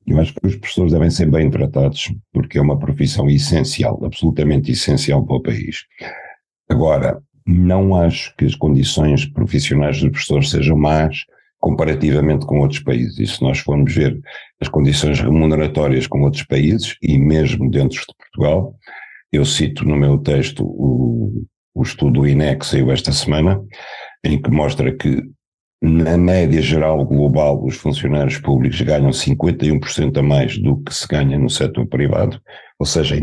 Eu 0.06 0.20
acho 0.20 0.34
que 0.34 0.48
os 0.48 0.56
professores 0.56 0.94
devem 0.94 1.10
ser 1.10 1.30
bem 1.30 1.50
tratados, 1.50 2.14
porque 2.32 2.58
é 2.58 2.62
uma 2.62 2.80
profissão 2.80 3.30
essencial, 3.30 4.00
absolutamente 4.06 4.72
essencial 4.72 5.26
para 5.26 5.36
o 5.36 5.42
país. 5.42 5.86
Agora, 6.70 7.22
não 7.48 7.96
acho 7.96 8.36
que 8.36 8.46
as 8.46 8.56
condições 8.56 9.26
profissionais 9.26 10.02
dos 10.02 10.10
professores 10.12 10.50
sejam 10.50 10.78
más 10.78 11.26
comparativamente 11.60 12.46
com 12.46 12.60
outros 12.60 12.82
países. 12.82 13.18
E 13.18 13.28
se 13.28 13.42
nós 13.42 13.60
formos 13.60 13.94
ver 13.94 14.20
as 14.62 14.68
condições 14.68 15.20
remuneratórias 15.20 16.06
com 16.08 16.22
outros 16.22 16.44
países, 16.44 16.96
e 17.02 17.18
mesmo 17.18 17.70
dentro 17.72 18.00
de 18.00 18.16
Portugal, 18.18 18.76
eu 19.32 19.46
cito 19.46 19.86
no 19.86 19.96
meu 19.96 20.18
texto 20.18 20.64
o, 20.64 21.46
o 21.74 21.82
estudo 21.82 22.22
do 22.22 22.28
INE 22.28 22.58
que 22.58 22.66
saiu 22.66 22.92
esta 22.92 23.12
semana, 23.12 23.62
em 24.24 24.42
que 24.42 24.52
mostra 24.52 24.96
que 24.96 25.24
na 25.82 26.18
média 26.18 26.62
geral 26.62 27.06
global, 27.06 27.64
os 27.64 27.76
funcionários 27.76 28.40
públicos 28.40 28.82
ganham 28.82 29.12
51% 29.12 30.18
a 30.18 30.24
mais 30.24 30.58
do 30.58 30.78
que 30.82 30.94
se 30.94 31.08
ganha 31.08 31.38
no 31.38 31.50
setor 31.50 31.86
privado, 31.86 32.42
ou 32.80 32.86
seja, 32.86 33.16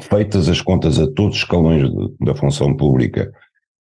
feitas 0.00 0.48
as 0.48 0.60
contas 0.60 0.98
a 0.98 1.06
todos 1.06 1.36
os 1.36 1.42
escalões 1.42 1.88
da 2.20 2.34
função 2.34 2.76
pública, 2.76 3.32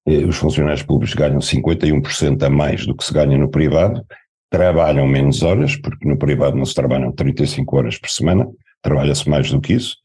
eh, 0.07 0.25
os 0.25 0.37
funcionários 0.37 0.83
públicos 0.83 1.15
ganham 1.15 1.41
51% 1.41 2.43
a 2.43 2.51
mais 2.51 2.87
do 2.87 2.95
que 2.95 3.05
se 3.05 3.13
ganha 3.13 3.39
no 3.39 3.49
privado, 3.49 4.05
trabalham 4.51 5.07
menos 5.07 5.43
horas, 5.43 5.77
porque 5.77 6.07
no 6.07 6.19
privado 6.19 6.57
não 6.57 6.65
se 6.65 6.75
trabalham 6.75 7.13
35 7.13 7.77
horas 7.77 7.99
por 7.99 8.11
semana, 8.11 8.47
trabalha-se 8.83 9.29
mais 9.29 9.51
do 9.51 9.61
que 9.61 9.75
isso, 9.75 9.97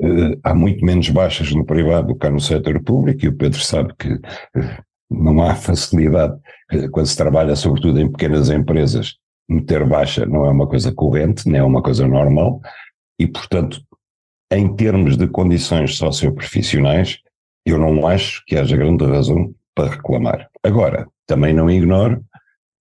eh, 0.00 0.38
há 0.42 0.54
muito 0.54 0.84
menos 0.84 1.08
baixas 1.10 1.52
no 1.52 1.64
privado 1.64 2.08
do 2.08 2.16
que 2.16 2.26
há 2.26 2.30
no 2.30 2.40
setor 2.40 2.82
público, 2.82 3.24
e 3.24 3.28
o 3.28 3.36
Pedro 3.36 3.60
sabe 3.60 3.94
que 3.98 4.08
eh, 4.56 4.78
não 5.10 5.42
há 5.42 5.54
facilidade, 5.54 6.34
quando 6.90 7.06
se 7.06 7.16
trabalha 7.16 7.54
sobretudo 7.54 8.00
em 8.00 8.10
pequenas 8.10 8.48
empresas, 8.48 9.16
meter 9.48 9.86
baixa 9.86 10.24
não 10.24 10.46
é 10.46 10.50
uma 10.50 10.66
coisa 10.66 10.92
corrente, 10.92 11.46
nem 11.46 11.60
é 11.60 11.64
uma 11.64 11.82
coisa 11.82 12.06
normal, 12.08 12.60
e 13.18 13.26
portanto, 13.26 13.82
em 14.52 14.74
termos 14.74 15.16
de 15.16 15.26
condições 15.26 15.96
socioprofissionais, 15.96 17.18
eu 17.64 17.78
não 17.78 18.06
acho 18.06 18.42
que 18.46 18.56
haja 18.56 18.76
grande 18.76 19.04
razão 19.04 19.54
para 19.74 19.90
reclamar. 19.90 20.48
Agora, 20.62 21.06
também 21.26 21.54
não 21.54 21.70
ignoro 21.70 22.22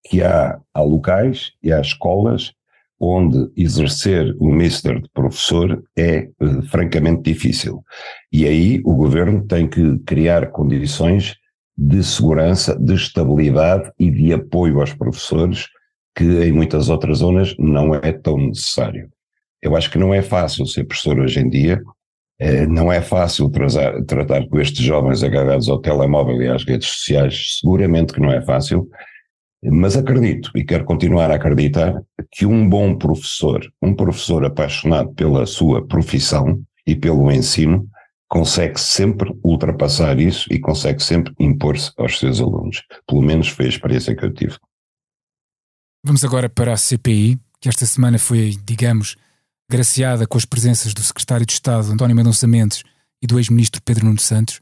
que 0.06 0.22
há, 0.22 0.60
há 0.74 0.82
locais 0.82 1.52
e 1.64 1.72
há 1.72 1.80
escolas 1.80 2.52
onde 3.00 3.52
exercer 3.58 4.36
o 4.40 4.52
mister 4.52 5.02
de 5.02 5.10
professor 5.10 5.84
é 5.98 6.30
uh, 6.40 6.62
francamente 6.64 7.24
difícil. 7.24 7.84
E 8.32 8.46
aí 8.46 8.80
o 8.86 8.94
governo 8.94 9.46
tem 9.48 9.68
que 9.68 9.98
criar 10.00 10.52
condições 10.52 11.36
de 11.76 12.04
segurança, 12.04 12.78
de 12.78 12.94
estabilidade 12.94 13.92
e 13.98 14.12
de 14.12 14.32
apoio 14.34 14.80
aos 14.80 14.94
professores, 14.94 15.68
que 16.16 16.44
em 16.44 16.52
muitas 16.52 16.90
outras 16.90 17.20
zonas 17.20 17.56
não 17.58 17.96
é 17.96 18.12
tão 18.12 18.38
necessário. 18.38 19.10
Eu 19.62 19.76
acho 19.76 19.90
que 19.92 19.98
não 19.98 20.14
é 20.14 20.22
fácil 20.22 20.66
ser 20.66 20.86
professor 20.86 21.20
hoje 21.20 21.40
em 21.40 21.50
dia, 21.50 21.82
eh, 22.40 22.66
não 22.66 22.92
é 22.92 23.02
fácil 23.02 23.50
tratar, 23.50 24.04
tratar 24.06 24.48
com 24.48 24.60
estes 24.60 24.84
jovens 24.84 25.24
agarrados 25.24 25.70
ao 25.70 25.80
telemóvel 25.80 26.42
e 26.42 26.48
às 26.48 26.64
redes 26.64 26.90
sociais, 26.90 27.60
seguramente 27.60 28.14
que 28.14 28.20
não 28.20 28.32
é 28.32 28.42
fácil, 28.42 28.90
mas 29.64 29.96
acredito 29.96 30.52
e 30.56 30.64
quero 30.64 30.84
continuar 30.84 31.30
a 31.30 31.36
acreditar 31.36 32.02
que 32.32 32.46
um 32.46 32.68
bom 32.68 32.98
professor, 32.98 33.62
um 33.82 33.94
professor 33.94 34.44
apaixonado 34.44 35.14
pela 35.14 35.46
sua 35.46 35.86
profissão 35.86 36.60
e 36.86 36.96
pelo 36.96 37.32
ensino, 37.32 37.88
consegue 38.28 38.80
sempre 38.80 39.38
ultrapassar 39.44 40.20
isso 40.20 40.52
e 40.52 40.58
consegue 40.58 41.04
sempre 41.04 41.34
impor-se 41.38 41.92
aos 41.98 42.18
seus 42.18 42.40
alunos. 42.40 42.82
Pelo 43.06 43.22
menos 43.22 43.50
foi 43.50 43.66
a 43.66 43.70
experiência 43.70 44.16
que 44.16 44.26
eu 44.26 44.34
tive. 44.34 44.58
Vamos 46.04 46.24
agora 46.24 46.50
para 46.50 46.74
a 46.74 46.78
CPI, 46.78 47.38
que 47.60 47.70
esta 47.70 47.86
semana 47.86 48.18
foi, 48.18 48.56
digamos, 48.64 49.16
graciada 49.72 50.28
com 50.28 50.38
as 50.38 50.46
presenças 50.46 50.94
do 50.94 51.02
secretário 51.02 51.46
de 51.46 51.54
Estado 51.54 51.92
António 51.92 52.16
Mendonça 52.16 52.46
Mendes 52.46 52.84
e 53.22 53.26
do 53.26 53.40
ex-ministro 53.40 53.82
Pedro 53.82 54.06
Nuno 54.06 54.20
Santos. 54.20 54.60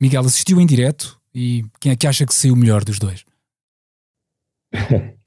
Miguel 0.00 0.24
assistiu 0.24 0.60
em 0.60 0.66
direto 0.66 1.20
e 1.34 1.62
quem 1.78 1.92
é 1.92 1.96
que 1.96 2.06
acha 2.06 2.24
que 2.24 2.34
saiu 2.34 2.56
melhor 2.56 2.82
dos 2.82 2.98
dois? 2.98 3.24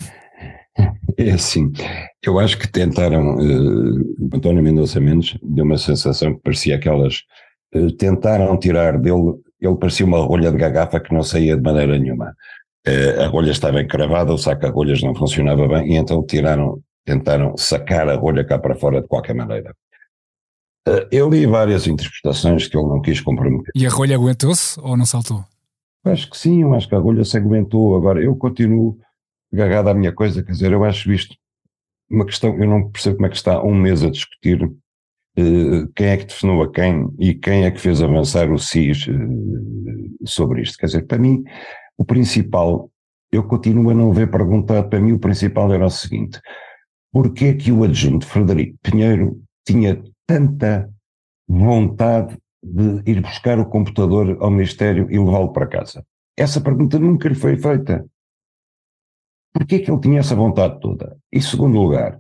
É 1.16 1.30
assim, 1.30 1.72
eu 2.26 2.40
acho 2.40 2.58
que 2.58 2.68
tentaram, 2.68 3.36
uh, 3.36 4.16
António 4.34 4.64
Mendonça 4.64 5.00
Mendes 5.00 5.38
deu 5.44 5.64
uma 5.64 5.78
sensação 5.78 6.34
que 6.34 6.42
parecia 6.42 6.76
aquelas 6.76 7.22
eh, 7.74 7.88
tentaram 7.98 8.58
tirar 8.58 8.98
dele, 8.98 9.36
ele 9.62 9.76
parecia 9.78 10.06
uma 10.06 10.18
rolha 10.18 10.52
de 10.52 10.58
garrafa 10.58 11.00
que 11.00 11.14
não 11.14 11.22
saía 11.22 11.56
de 11.56 11.62
maneira 11.62 11.98
nenhuma. 12.00 12.36
Uh, 12.88 13.22
a 13.22 13.28
rolha 13.28 13.52
estava 13.52 13.80
encravada, 13.80 14.34
o 14.34 14.38
saco 14.38 14.66
de 14.66 14.72
rolhas 14.72 15.02
não 15.04 15.16
funcionava 15.16 15.68
bem, 15.68 15.94
e 15.94 15.98
então 15.98 16.26
tiraram, 16.26 16.82
tentaram 17.06 17.56
sacar 17.58 18.08
a 18.10 18.16
rolha 18.16 18.46
cá 18.46 18.58
para 18.58 18.76
fora 18.76 19.02
de 19.02 19.08
qualquer 19.08 19.34
maneira. 19.34 19.76
Uh, 20.88 21.08
eu 21.12 21.30
li 21.30 21.46
várias 21.46 21.88
interpretações 21.88 22.68
que 22.68 22.78
ele 22.78 22.88
não 22.88 23.02
quis 23.02 23.22
comprometer. 23.22 23.72
E 23.76 23.86
a 23.86 23.90
rolha 23.90 24.16
aguentou-se 24.16 24.80
ou 24.80 24.98
não 24.98 25.06
saltou? 25.06 25.46
Acho 26.06 26.30
que 26.30 26.38
sim, 26.38 26.62
eu 26.62 26.74
acho 26.74 26.88
que 26.88 26.96
a 26.96 27.00
rolha 27.00 27.24
se 27.24 27.38
aguentou. 27.38 27.96
Agora, 27.96 28.22
eu 28.22 28.36
continuo 28.36 28.98
agarrado 29.54 29.90
à 29.90 29.94
minha 29.94 30.12
coisa, 30.12 30.44
quer 30.44 30.52
dizer, 30.52 30.72
eu 30.72 30.84
acho 30.84 31.12
isto 31.12 31.36
uma 32.10 32.26
questão, 32.26 32.56
eu 32.58 32.68
não 32.68 32.90
percebo 32.90 33.16
como 33.16 33.28
é 33.28 33.30
que 33.30 33.36
está 33.36 33.64
um 33.64 33.74
mês 33.74 34.04
a 34.04 34.10
discutir 34.10 34.64
uh, 34.64 35.88
quem 35.96 36.08
é 36.08 36.18
que 36.18 36.26
definiu 36.26 36.62
a 36.62 36.72
quem 36.72 37.10
e 37.18 37.34
quem 37.34 37.66
é 37.66 37.72
que 37.72 37.80
fez 37.80 38.02
avançar 38.02 38.52
o 38.52 38.60
SIS 38.60 39.08
uh, 39.08 40.28
sobre 40.28 40.62
isto. 40.62 40.78
Quer 40.78 40.88
dizer, 40.88 41.08
para 41.08 41.18
mim, 41.18 41.44
o 41.98 42.06
principal, 42.06 42.92
eu 43.32 43.44
continuo 43.44 43.90
a 43.90 43.94
não 43.94 44.12
ver 44.12 44.30
perguntado, 44.30 44.90
para 44.90 45.00
mim 45.00 45.14
o 45.14 45.20
principal 45.20 45.72
era 45.74 45.86
o 45.86 45.90
seguinte, 45.90 46.40
porquê 47.14 47.46
é 47.46 47.54
que 47.54 47.72
o 47.72 47.84
adjunto 47.84 48.26
Frederico 48.26 48.76
Pinheiro 48.82 49.40
tinha 49.66 50.04
tanta 50.28 50.90
vontade 51.48 52.36
de 52.62 53.04
ir 53.10 53.22
buscar 53.22 53.60
o 53.60 53.70
computador 53.70 54.36
ao 54.42 54.50
Ministério 54.50 55.08
e 55.12 55.20
levá-lo 55.20 55.54
para 55.54 55.68
casa? 55.68 56.04
Essa 56.36 56.60
pergunta 56.60 56.98
nunca 56.98 57.30
lhe 57.30 57.36
foi 57.36 57.56
feita. 57.56 58.04
Porquê 59.54 59.80
que 59.80 59.92
ele 59.92 60.02
tinha 60.02 60.20
essa 60.20 60.36
vontade 60.36 60.80
toda? 60.80 61.16
Em 61.32 61.40
segundo 61.40 61.78
lugar, 61.78 62.18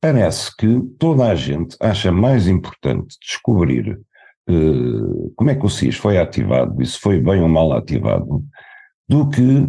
parece 0.00 0.56
que 0.56 0.80
toda 0.98 1.30
a 1.30 1.34
gente 1.34 1.76
acha 1.78 2.10
mais 2.10 2.48
importante 2.48 3.18
descobrir 3.20 4.00
uh, 4.48 5.32
como 5.36 5.50
é 5.50 5.54
que 5.54 5.66
o 5.66 5.68
SIS 5.68 5.96
foi 5.96 6.16
ativado 6.16 6.80
e 6.80 6.86
se 6.86 6.98
foi 6.98 7.20
bem 7.20 7.42
ou 7.42 7.48
mal 7.48 7.72
ativado, 7.72 8.42
do 9.06 9.28
que 9.28 9.68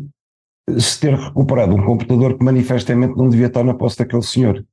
se 0.78 1.00
ter 1.00 1.16
recuperado 1.16 1.76
um 1.76 1.84
computador 1.84 2.38
que 2.38 2.44
manifestamente 2.44 3.18
não 3.18 3.30
devia 3.30 3.48
estar 3.48 3.64
na 3.64 3.74
posse 3.74 3.98
daquele 3.98 4.22
senhor 4.22 4.66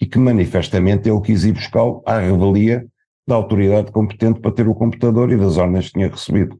e 0.00 0.06
que 0.06 0.18
manifestamente 0.18 1.08
ele 1.08 1.20
quis 1.20 1.44
ir 1.44 1.52
buscá-lo 1.52 2.02
à 2.06 2.18
revelia 2.18 2.86
da 3.26 3.34
autoridade 3.34 3.92
competente 3.92 4.40
para 4.40 4.52
ter 4.52 4.66
o 4.68 4.74
computador 4.74 5.30
e 5.30 5.36
das 5.36 5.56
ordens 5.56 5.86
que 5.86 5.94
tinha 5.94 6.08
recebido. 6.08 6.58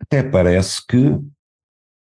Até 0.00 0.22
parece 0.22 0.84
que 0.86 1.18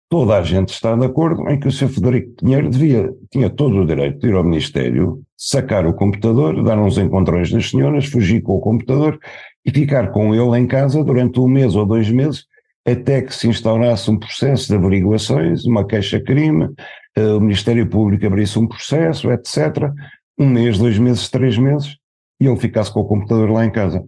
toda 0.08 0.38
a 0.38 0.42
gente 0.42 0.70
está 0.70 0.94
de 0.96 1.04
acordo 1.04 1.48
em 1.48 1.58
que 1.58 1.68
o 1.68 1.72
Sr. 1.72 1.88
Federico 1.88 2.36
Pinheiro 2.36 2.70
devia, 2.70 3.12
tinha 3.30 3.50
todo 3.50 3.78
o 3.78 3.86
direito 3.86 4.20
de 4.20 4.28
ir 4.28 4.34
ao 4.34 4.44
Ministério, 4.44 5.22
sacar 5.36 5.86
o 5.86 5.94
computador, 5.94 6.62
dar 6.62 6.78
uns 6.78 6.96
encontrões 6.96 7.50
das 7.50 7.70
senhoras, 7.70 8.06
fugir 8.06 8.42
com 8.42 8.56
o 8.56 8.60
computador 8.60 9.18
e 9.64 9.70
ficar 9.70 10.10
com 10.10 10.34
ele 10.34 10.58
em 10.58 10.66
casa 10.66 11.02
durante 11.04 11.40
um 11.40 11.48
mês 11.48 11.74
ou 11.74 11.84
dois 11.84 12.10
meses, 12.10 12.46
até 12.86 13.22
que 13.22 13.34
se 13.34 13.48
instaurasse 13.48 14.10
um 14.10 14.18
processo 14.18 14.68
de 14.68 14.74
averiguações, 14.74 15.64
uma 15.64 15.86
queixa-crime, 15.86 16.68
eh, 17.16 17.32
o 17.32 17.40
Ministério 17.40 17.88
Público 17.88 18.26
abrisse 18.26 18.58
um 18.58 18.66
processo, 18.66 19.30
etc. 19.30 19.90
Um 20.38 20.48
mês, 20.48 20.78
dois 20.78 20.98
meses, 20.98 21.28
três 21.28 21.56
meses, 21.56 21.96
e 22.40 22.46
ele 22.46 22.58
ficasse 22.58 22.92
com 22.92 23.00
o 23.00 23.06
computador 23.06 23.50
lá 23.50 23.64
em 23.64 23.70
casa 23.70 24.04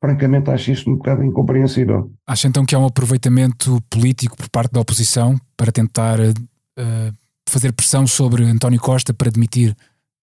francamente 0.00 0.50
acho 0.50 0.70
isto 0.70 0.90
um 0.90 0.96
bocado 0.96 1.24
incompreensível. 1.24 2.10
Acha 2.26 2.48
então 2.48 2.64
que 2.64 2.74
há 2.74 2.78
um 2.78 2.86
aproveitamento 2.86 3.80
político 3.90 4.36
por 4.36 4.48
parte 4.48 4.72
da 4.72 4.80
oposição 4.80 5.36
para 5.56 5.72
tentar 5.72 6.18
uh, 6.20 7.12
fazer 7.48 7.72
pressão 7.72 8.06
sobre 8.06 8.44
António 8.44 8.80
Costa 8.80 9.12
para 9.12 9.30
demitir 9.30 9.76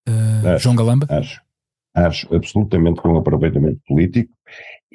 uh, 0.08 0.48
acho, 0.48 0.64
João 0.64 0.75
Galamba? 0.75 1.08
Acho, 1.10 1.42
acho 1.94 2.34
absolutamente 2.34 3.02
que 3.02 3.08
é 3.08 3.12
um 3.12 3.18
aproveitamento 3.18 3.80
político 3.88 4.34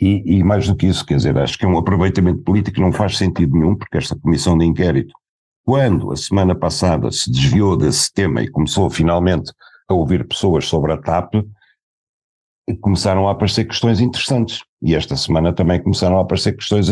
e, 0.01 0.39
e, 0.39 0.43
mais 0.43 0.67
do 0.67 0.75
que 0.75 0.87
isso, 0.87 1.05
quer 1.05 1.17
dizer, 1.17 1.37
acho 1.37 1.59
que 1.59 1.65
é 1.65 1.69
um 1.69 1.77
aproveitamento 1.77 2.43
político 2.43 2.81
não 2.81 2.91
faz 2.91 3.19
sentido 3.19 3.55
nenhum, 3.55 3.77
porque 3.77 3.99
esta 3.99 4.19
comissão 4.19 4.57
de 4.57 4.65
inquérito, 4.65 5.13
quando 5.65 6.11
a 6.11 6.17
semana 6.17 6.55
passada 6.55 7.11
se 7.13 7.31
desviou 7.31 7.77
desse 7.77 8.13
tema 8.13 8.43
e 8.43 8.49
começou 8.49 8.89
finalmente 8.89 9.53
a 9.89 9.95
ouvir 9.95 10.27
pessoas 10.27 10.67
sobre 10.67 10.93
a 10.93 10.97
TAP, 10.97 11.35
começaram 12.81 13.29
a 13.29 13.33
aparecer 13.33 13.65
questões 13.67 14.01
interessantes. 14.01 14.63
E 14.83 14.95
esta 14.95 15.17
semana 15.17 15.53
também 15.53 15.83
começaram 15.83 16.19
a 16.19 16.23
aparecer 16.23 16.57
questões 16.57 16.89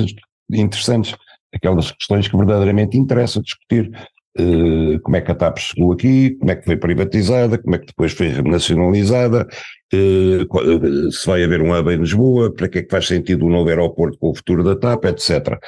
interessantes, 0.53 1.15
aquelas 1.55 1.91
questões 1.93 2.29
que 2.29 2.37
verdadeiramente 2.37 2.99
interessam 2.99 3.43
discutir. 3.43 3.91
Uh, 4.41 5.01
como 5.01 5.17
é 5.17 5.21
que 5.21 5.33
a 5.33 5.35
TAP 5.35 5.59
chegou 5.59 5.93
aqui, 5.93 6.37
como 6.39 6.51
é 6.51 6.57
que 6.57 6.65
foi 6.65 6.77
privatizada, 6.77 7.59
como 7.59 7.75
é 7.75 7.79
que 7.79 7.87
depois 7.87 8.13
foi 8.13 8.29
renacionalizada, 8.29 9.49
uh, 9.93 11.13
se 11.13 11.27
vai 11.27 11.43
haver 11.43 11.61
um 11.61 11.77
hub 11.77 11.93
em 11.93 11.99
Lisboa, 11.99 12.55
para 12.55 12.69
que 12.69 12.79
é 12.79 12.83
que 12.83 12.91
faz 12.91 13.09
sentido 13.09 13.45
um 13.45 13.51
novo 13.51 13.69
aeroporto 13.69 14.17
com 14.19 14.31
o 14.31 14.35
futuro 14.35 14.63
da 14.63 14.77
TAP, 14.77 15.07
etc. 15.07 15.59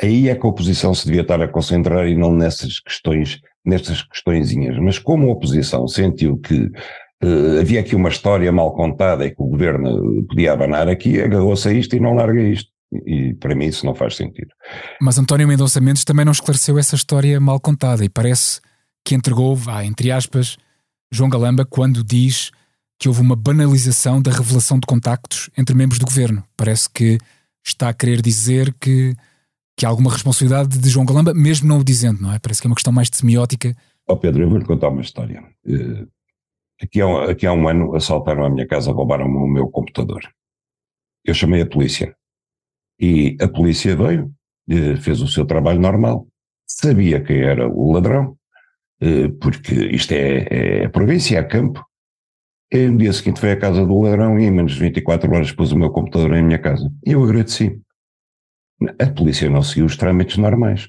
Aí 0.00 0.28
é 0.28 0.34
que 0.34 0.46
a 0.46 0.48
oposição 0.48 0.94
se 0.94 1.06
devia 1.06 1.22
estar 1.22 1.42
a 1.42 1.48
concentrar 1.48 2.08
e 2.08 2.14
não 2.14 2.32
nessas 2.32 2.80
questões, 2.80 3.40
nessas 3.64 4.02
questõezinhas. 4.02 4.78
Mas 4.78 4.98
como 4.98 5.28
a 5.28 5.32
oposição 5.32 5.86
sentiu 5.86 6.38
que 6.38 6.70
Uh, 7.20 7.58
havia 7.60 7.80
aqui 7.80 7.96
uma 7.96 8.10
história 8.10 8.52
mal 8.52 8.72
contada 8.74 9.26
e 9.26 9.34
que 9.34 9.42
o 9.42 9.46
governo 9.46 10.24
podia 10.28 10.52
abanar 10.52 10.88
aqui, 10.88 11.20
agarrou-se 11.20 11.68
a 11.68 11.72
isto 11.72 11.96
e 11.96 12.00
não 12.00 12.14
larga 12.14 12.40
isto. 12.40 12.70
E, 12.92 13.30
e 13.30 13.34
para 13.34 13.54
mim 13.54 13.66
isso 13.66 13.84
não 13.84 13.94
faz 13.94 14.16
sentido. 14.16 14.50
Mas 15.00 15.18
António 15.18 15.46
Mendonça 15.46 15.80
Mendes 15.80 16.04
também 16.04 16.24
não 16.24 16.32
esclareceu 16.32 16.78
essa 16.78 16.94
história 16.94 17.38
mal 17.40 17.60
contada 17.60 18.04
e 18.04 18.08
parece 18.08 18.60
que 19.04 19.14
entregou, 19.14 19.54
vá, 19.54 19.84
entre 19.84 20.10
aspas, 20.10 20.56
João 21.10 21.30
Galamba 21.30 21.64
quando 21.64 22.04
diz 22.04 22.50
que 22.98 23.08
houve 23.08 23.20
uma 23.20 23.36
banalização 23.36 24.20
da 24.20 24.30
revelação 24.30 24.78
de 24.78 24.86
contactos 24.86 25.50
entre 25.56 25.74
membros 25.74 25.98
do 25.98 26.06
governo. 26.06 26.42
Parece 26.56 26.90
que 26.90 27.18
está 27.64 27.88
a 27.88 27.94
querer 27.94 28.20
dizer 28.20 28.74
que, 28.80 29.14
que 29.76 29.86
há 29.86 29.88
alguma 29.88 30.10
responsabilidade 30.10 30.78
de 30.78 30.88
João 30.88 31.06
Galamba, 31.06 31.32
mesmo 31.32 31.68
não 31.68 31.78
o 31.78 31.84
dizendo, 31.84 32.20
não 32.20 32.32
é? 32.32 32.38
Parece 32.38 32.60
que 32.60 32.66
é 32.66 32.70
uma 32.70 32.74
questão 32.74 32.92
mais 32.92 33.08
de 33.08 33.16
semiótica. 33.16 33.74
Ó 34.08 34.14
oh 34.14 34.16
Pedro, 34.16 34.42
eu 34.42 34.48
vou-lhe 34.48 34.64
contar 34.64 34.88
uma 34.88 35.02
história. 35.02 35.44
Uh, 35.64 36.08
Aqui 36.80 37.02
há, 37.02 37.30
aqui 37.30 37.46
há 37.46 37.52
um 37.52 37.68
ano 37.68 37.94
assaltaram 37.96 38.44
a 38.44 38.50
minha 38.50 38.66
casa, 38.66 38.92
roubaram 38.92 39.26
o 39.26 39.48
meu 39.48 39.68
computador. 39.68 40.22
Eu 41.24 41.34
chamei 41.34 41.60
a 41.62 41.66
polícia. 41.66 42.16
E 43.00 43.36
a 43.40 43.48
polícia 43.48 43.94
veio, 43.96 44.32
eh, 44.68 44.96
fez 44.96 45.20
o 45.20 45.28
seu 45.28 45.46
trabalho 45.46 45.80
normal, 45.80 46.26
sabia 46.66 47.22
quem 47.22 47.40
era 47.40 47.68
o 47.68 47.92
ladrão, 47.92 48.36
eh, 49.00 49.28
porque 49.40 49.74
isto 49.74 50.12
é, 50.12 50.82
é 50.84 50.88
província, 50.88 51.38
é 51.38 51.42
campo. 51.42 51.84
E 52.70 52.86
no 52.88 52.98
dia 52.98 53.12
seguinte 53.12 53.40
foi 53.40 53.52
à 53.52 53.56
casa 53.56 53.84
do 53.86 54.00
ladrão 54.00 54.38
e 54.38 54.44
em 54.44 54.50
menos 54.50 54.74
de 54.74 54.80
24 54.80 55.32
horas 55.32 55.52
pôs 55.52 55.72
o 55.72 55.78
meu 55.78 55.90
computador 55.90 56.36
em 56.36 56.42
minha 56.42 56.58
casa. 56.58 56.90
E 57.06 57.12
eu 57.12 57.22
agradeci. 57.24 57.80
A 59.00 59.06
polícia 59.10 59.48
não 59.48 59.62
seguiu 59.62 59.86
os 59.86 59.96
trâmites 59.96 60.36
normais 60.36 60.88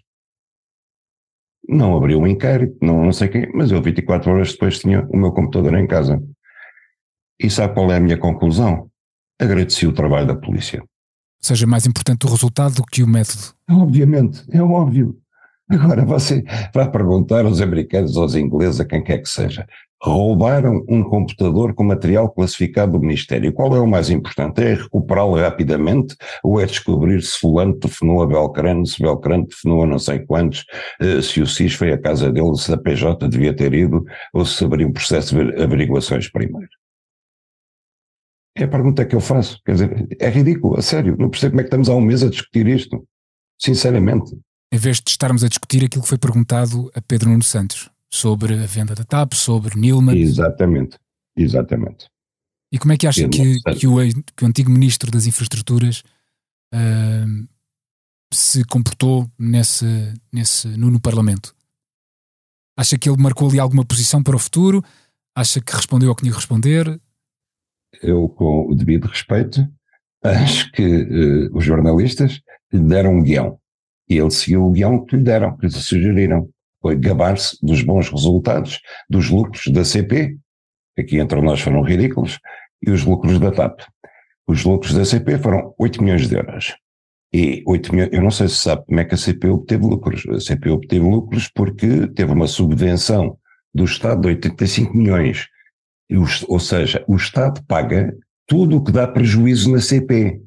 não 1.69 1.95
abriu 1.95 2.19
um 2.19 2.27
inquérito, 2.27 2.75
não, 2.81 3.05
não 3.05 3.13
sei 3.13 3.27
quem, 3.27 3.51
mas 3.53 3.71
eu 3.71 3.81
24 3.81 4.31
horas 4.31 4.51
depois 4.51 4.79
tinha 4.79 5.07
o 5.07 5.15
meu 5.15 5.31
computador 5.31 5.75
em 5.75 5.85
casa. 5.85 6.21
E 7.39 7.49
sabe 7.49 7.75
qual 7.75 7.91
é 7.91 7.97
a 7.97 7.99
minha 7.99 8.17
conclusão? 8.17 8.89
Agradeci 9.39 9.85
o 9.85 9.93
trabalho 9.93 10.27
da 10.27 10.35
polícia. 10.35 10.83
Seja 11.41 11.65
mais 11.65 11.85
importante 11.85 12.25
o 12.25 12.29
resultado 12.29 12.75
do 12.75 12.83
que 12.83 13.01
o 13.03 13.07
método. 13.07 13.53
Obviamente, 13.69 14.43
é 14.51 14.61
óbvio. 14.61 15.17
Agora 15.69 16.03
você 16.03 16.43
vai 16.73 16.89
perguntar 16.89 17.45
aos 17.45 17.61
americanos 17.61 18.17
aos 18.17 18.35
ingleses, 18.35 18.79
a 18.79 18.85
quem 18.85 19.03
quer 19.03 19.19
que 19.19 19.29
seja, 19.29 19.67
roubaram 20.01 20.83
um 20.87 21.03
computador 21.03 21.73
com 21.73 21.83
material 21.83 22.29
classificado 22.29 22.93
do 22.93 22.99
Ministério. 22.99 23.53
Qual 23.53 23.75
é 23.75 23.79
o 23.79 23.87
mais 23.87 24.09
importante? 24.09 24.63
É 24.63 24.73
recuperá-lo 24.73 25.35
rapidamente 25.35 26.15
ou 26.43 26.59
é 26.59 26.65
descobrir 26.65 27.21
se 27.21 27.37
fulano 27.37 27.77
telefonou 27.77 28.23
a 28.23 28.27
Belcrano, 28.27 28.85
se 28.85 29.01
Belcrano 29.01 29.45
telefonou 29.45 29.83
a 29.83 29.87
não 29.87 29.99
sei 29.99 30.19
quantos, 30.19 30.65
eh, 31.01 31.21
se 31.21 31.41
o 31.41 31.45
SIS 31.45 31.73
foi 31.73 31.91
à 31.91 31.97
casa 31.97 32.31
dele, 32.31 32.55
se 32.55 32.73
a 32.73 32.77
PJ 32.77 33.27
devia 33.27 33.55
ter 33.55 33.73
ido 33.73 34.03
ou 34.33 34.45
se 34.45 34.63
abriu 34.63 34.87
um 34.87 34.93
processo 34.93 35.35
de 35.35 35.61
averiguações 35.61 36.31
primeiro? 36.31 36.69
É 38.59 38.65
a 38.65 38.67
pergunta 38.67 39.05
que 39.05 39.15
eu 39.15 39.21
faço. 39.21 39.61
Quer 39.65 39.71
dizer, 39.71 40.17
é 40.19 40.29
ridículo, 40.29 40.77
a 40.77 40.81
sério. 40.81 41.15
Não 41.17 41.29
percebo 41.29 41.51
como 41.51 41.61
é 41.61 41.63
que 41.63 41.67
estamos 41.67 41.87
há 41.87 41.95
um 41.95 42.01
mês 42.01 42.23
a 42.23 42.29
discutir 42.29 42.67
isto. 42.67 43.07
Sinceramente. 43.57 44.37
Em 44.71 44.77
vez 44.77 44.97
de 44.97 45.09
estarmos 45.09 45.43
a 45.43 45.47
discutir 45.47 45.85
aquilo 45.85 46.03
que 46.03 46.09
foi 46.09 46.17
perguntado 46.17 46.91
a 46.93 47.01
Pedro 47.01 47.29
Nuno 47.29 47.43
Santos 47.43 47.89
sobre 48.11 48.53
a 48.53 48.65
venda 48.65 48.93
da 48.93 49.05
TAP, 49.05 49.33
sobre 49.33 49.79
Nilman. 49.79 50.17
Exatamente, 50.17 50.97
exatamente. 51.35 52.09
E 52.71 52.77
como 52.77 52.93
é 52.93 52.97
que 52.97 53.07
acha 53.07 53.27
que, 53.29 53.59
que, 53.61 53.87
o, 53.87 54.23
que, 54.35 54.43
o, 54.43 54.47
antigo 54.47 54.69
ministro 54.69 55.09
das 55.09 55.25
Infraestruturas 55.25 56.03
uh, 56.73 57.47
se 58.31 58.63
comportou 58.65 59.29
nesse, 59.39 60.13
nesse, 60.31 60.67
no, 60.67 60.91
no, 60.91 60.99
Parlamento? 60.99 61.55
Acha 62.77 62.97
que 62.97 63.09
ele 63.09 63.21
marcou 63.21 63.49
ali 63.49 63.59
alguma 63.59 63.85
posição 63.85 64.21
para 64.21 64.35
o 64.35 64.39
futuro? 64.39 64.83
Acha 65.35 65.59
que 65.59 65.75
respondeu 65.75 66.09
ao 66.09 66.15
que 66.15 66.21
tinha 66.21 66.31
que 66.31 66.37
responder? 66.37 66.99
Eu, 68.01 68.29
com 68.29 68.67
o 68.69 68.75
devido 68.75 69.07
respeito, 69.07 69.67
acho 70.23 70.71
que 70.71 70.83
uh, 70.83 71.57
os 71.57 71.63
jornalistas 71.63 72.41
lhe 72.71 72.79
deram 72.79 73.15
um 73.15 73.23
guião. 73.23 73.59
E 74.09 74.17
ele 74.17 74.31
seguiu 74.31 74.65
o 74.65 74.71
guião 74.71 75.05
que 75.05 75.15
lhe 75.15 75.23
deram, 75.23 75.55
que 75.57 75.65
lhe 75.65 75.71
sugeriram 75.71 76.49
foi 76.81 76.95
gabar-se 76.95 77.57
dos 77.61 77.83
bons 77.83 78.09
resultados, 78.09 78.79
dos 79.09 79.29
lucros 79.29 79.67
da 79.67 79.83
CP, 79.83 80.37
aqui 80.97 81.17
entre 81.17 81.41
nós 81.41 81.59
foram 81.59 81.81
ridículos, 81.81 82.39
e 82.81 82.89
os 82.89 83.03
lucros 83.03 83.39
da 83.39 83.51
TAP. 83.51 83.81
Os 84.47 84.63
lucros 84.63 84.93
da 84.93 85.05
CP 85.05 85.37
foram 85.37 85.73
8 85.77 86.01
milhões 86.01 86.27
de 86.27 86.35
euros. 86.35 86.75
E 87.31 87.61
8 87.67 87.93
milhões, 87.93 88.13
eu 88.13 88.21
não 88.21 88.31
sei 88.31 88.47
se 88.47 88.55
sabe 88.55 88.85
como 88.85 88.99
é 88.99 89.05
que 89.05 89.13
a 89.13 89.17
CP 89.17 89.47
obteve 89.49 89.85
lucros. 89.85 90.25
A 90.29 90.39
CP 90.39 90.69
obteve 90.69 91.05
lucros 91.05 91.49
porque 91.53 92.07
teve 92.07 92.31
uma 92.31 92.47
subvenção 92.47 93.37
do 93.73 93.83
Estado 93.83 94.21
de 94.21 94.29
85 94.29 94.97
milhões. 94.97 95.47
Ou 96.47 96.59
seja, 96.59 97.03
o 97.07 97.15
Estado 97.15 97.63
paga 97.67 98.15
tudo 98.47 98.77
o 98.77 98.83
que 98.83 98.91
dá 98.91 99.07
prejuízo 99.07 99.71
na 99.71 99.79
CP. 99.79 100.41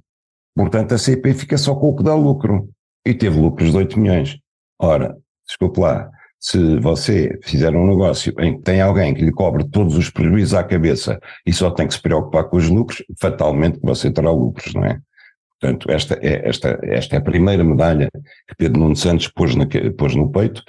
Portanto, 0.57 0.95
a 0.95 0.99
CP 0.99 1.35
fica 1.35 1.57
só 1.57 1.75
com 1.75 1.91
o 1.91 1.97
que 1.97 2.03
dá 2.03 2.15
lucro. 2.15 2.69
E 3.07 3.15
teve 3.15 3.39
lucros 3.39 3.71
de 3.71 3.77
8 3.77 3.99
milhões. 3.99 4.39
Ora, 4.79 5.17
desculpe 5.47 5.81
lá, 5.81 6.11
se 6.39 6.77
você 6.81 7.39
fizer 7.43 7.75
um 7.75 7.87
negócio 7.87 8.35
em 8.41 8.57
que 8.57 8.63
tem 8.63 8.81
alguém 8.81 9.15
que 9.15 9.25
lhe 9.25 9.31
cobre 9.31 9.65
todos 9.69 9.97
os 9.97 10.11
prejuízos 10.11 10.55
à 10.55 10.65
cabeça 10.65 11.21
e 11.47 11.53
só 11.53 11.71
tem 11.71 11.87
que 11.87 11.95
se 11.95 12.03
preocupar 12.03 12.45
com 12.45 12.57
os 12.57 12.69
lucros, 12.69 13.03
fatalmente 13.21 13.79
você 13.81 14.11
terá 14.11 14.31
lucros, 14.33 14.75
não 14.75 14.85
é? 14.85 15.01
Portanto, 15.61 15.89
esta 15.89 16.19
é, 16.21 16.49
esta, 16.49 16.81
esta 16.83 17.15
é 17.15 17.19
a 17.19 17.23
primeira 17.23 17.63
medalha 17.63 18.09
que 18.49 18.57
Pedro 18.59 18.81
Nuno 18.81 18.97
Santos 18.97 19.29
pôs, 19.29 19.55
na, 19.55 19.65
pôs 19.97 20.17
no 20.17 20.33
peito, 20.33 20.61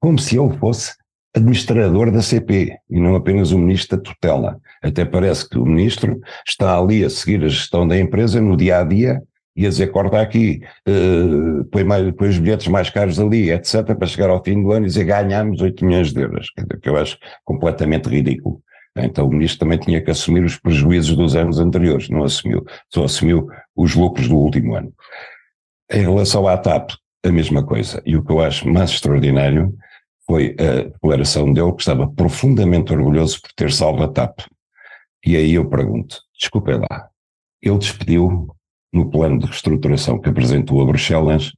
como 0.00 0.18
se 0.18 0.36
ele 0.36 0.56
fosse 0.58 0.92
administrador 1.34 2.10
da 2.12 2.22
CP 2.22 2.76
e 2.88 3.00
não 3.00 3.16
apenas 3.16 3.50
o 3.50 3.58
ministro 3.58 3.96
da 3.96 4.02
tutela. 4.02 4.60
Até 4.82 5.04
parece 5.04 5.48
que 5.48 5.58
o 5.58 5.66
ministro 5.66 6.20
está 6.46 6.78
ali 6.78 7.04
a 7.04 7.10
seguir 7.10 7.44
a 7.44 7.48
gestão 7.48 7.86
da 7.86 7.98
empresa 7.98 8.40
no 8.40 8.56
dia 8.56 8.78
a 8.78 8.84
dia 8.84 9.20
e 9.56 9.66
a 9.66 9.68
dizer 9.68 9.88
corta 9.88 10.20
aqui, 10.20 10.62
uh, 10.88 11.64
põe, 11.66 11.84
mais, 11.84 12.10
põe 12.12 12.28
os 12.28 12.38
bilhetes 12.38 12.66
mais 12.66 12.90
caros 12.90 13.20
ali, 13.20 13.50
etc., 13.50 13.94
para 13.94 14.06
chegar 14.06 14.28
ao 14.28 14.42
fim 14.42 14.60
do 14.60 14.72
ano 14.72 14.86
e 14.86 14.88
dizer 14.88 15.04
ganhamos 15.04 15.60
8 15.60 15.84
milhões 15.84 16.12
de 16.12 16.22
euros, 16.22 16.48
que 16.82 16.88
eu 16.88 16.96
acho 16.96 17.16
completamente 17.44 18.08
ridículo. 18.08 18.60
Então 18.96 19.26
o 19.26 19.30
ministro 19.30 19.60
também 19.60 19.78
tinha 19.78 20.00
que 20.00 20.10
assumir 20.10 20.44
os 20.44 20.56
prejuízos 20.56 21.16
dos 21.16 21.34
anos 21.34 21.58
anteriores, 21.58 22.08
não 22.08 22.24
assumiu, 22.24 22.64
só 22.92 23.04
assumiu 23.04 23.48
os 23.76 23.94
lucros 23.94 24.28
do 24.28 24.36
último 24.36 24.74
ano. 24.74 24.92
Em 25.90 26.02
relação 26.02 26.46
à 26.46 26.56
TAP, 26.56 26.90
a 27.24 27.32
mesma 27.32 27.64
coisa. 27.64 28.02
E 28.04 28.16
o 28.16 28.24
que 28.24 28.32
eu 28.32 28.40
acho 28.40 28.68
mais 28.68 28.90
extraordinário 28.90 29.74
foi 30.26 30.56
a 30.58 30.84
declaração 30.84 31.52
dele 31.52 31.72
que 31.72 31.80
estava 31.80 32.08
profundamente 32.10 32.92
orgulhoso 32.92 33.40
por 33.40 33.52
ter 33.52 33.72
salvo 33.72 34.02
a 34.02 34.08
TAP. 34.08 34.40
E 35.24 35.36
aí 35.36 35.54
eu 35.54 35.68
pergunto, 35.68 36.20
desculpem 36.38 36.78
lá, 36.78 37.08
ele 37.62 37.78
despediu 37.78 38.54
no 38.92 39.10
plano 39.10 39.38
de 39.38 39.46
reestruturação 39.46 40.20
que 40.20 40.28
apresentou 40.28 40.80
a 40.80 40.84
Bruxelas 40.84 41.52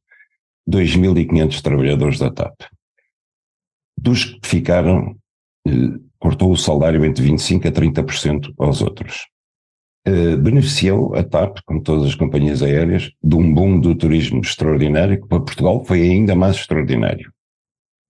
2.500 0.68 1.61
trabalhadores 1.62 2.18
da 2.18 2.31
TAP. 2.31 2.55
Dos 3.98 4.24
que 4.24 4.40
ficaram, 4.46 5.16
eh, 5.66 5.98
cortou 6.18 6.52
o 6.52 6.57
salário 6.57 7.05
entre 7.05 7.24
25% 7.24 7.66
a 7.66 7.72
30% 7.72 8.55
aos 8.59 8.83
outros. 8.83 9.26
Eh, 10.05 10.37
beneficiou 10.37 11.14
a 11.14 11.24
TAP, 11.24 11.59
como 11.64 11.83
todas 11.83 12.07
as 12.07 12.14
companhias 12.14 12.62
aéreas, 12.62 13.11
de 13.22 13.37
um 13.37 13.52
boom 13.52 13.81
do 13.81 13.94
turismo 13.94 14.40
extraordinário, 14.40 15.20
que 15.20 15.29
para 15.29 15.40
Portugal 15.40 15.85
foi 15.85 16.02
ainda 16.02 16.35
mais 16.35 16.57
extraordinário. 16.57 17.33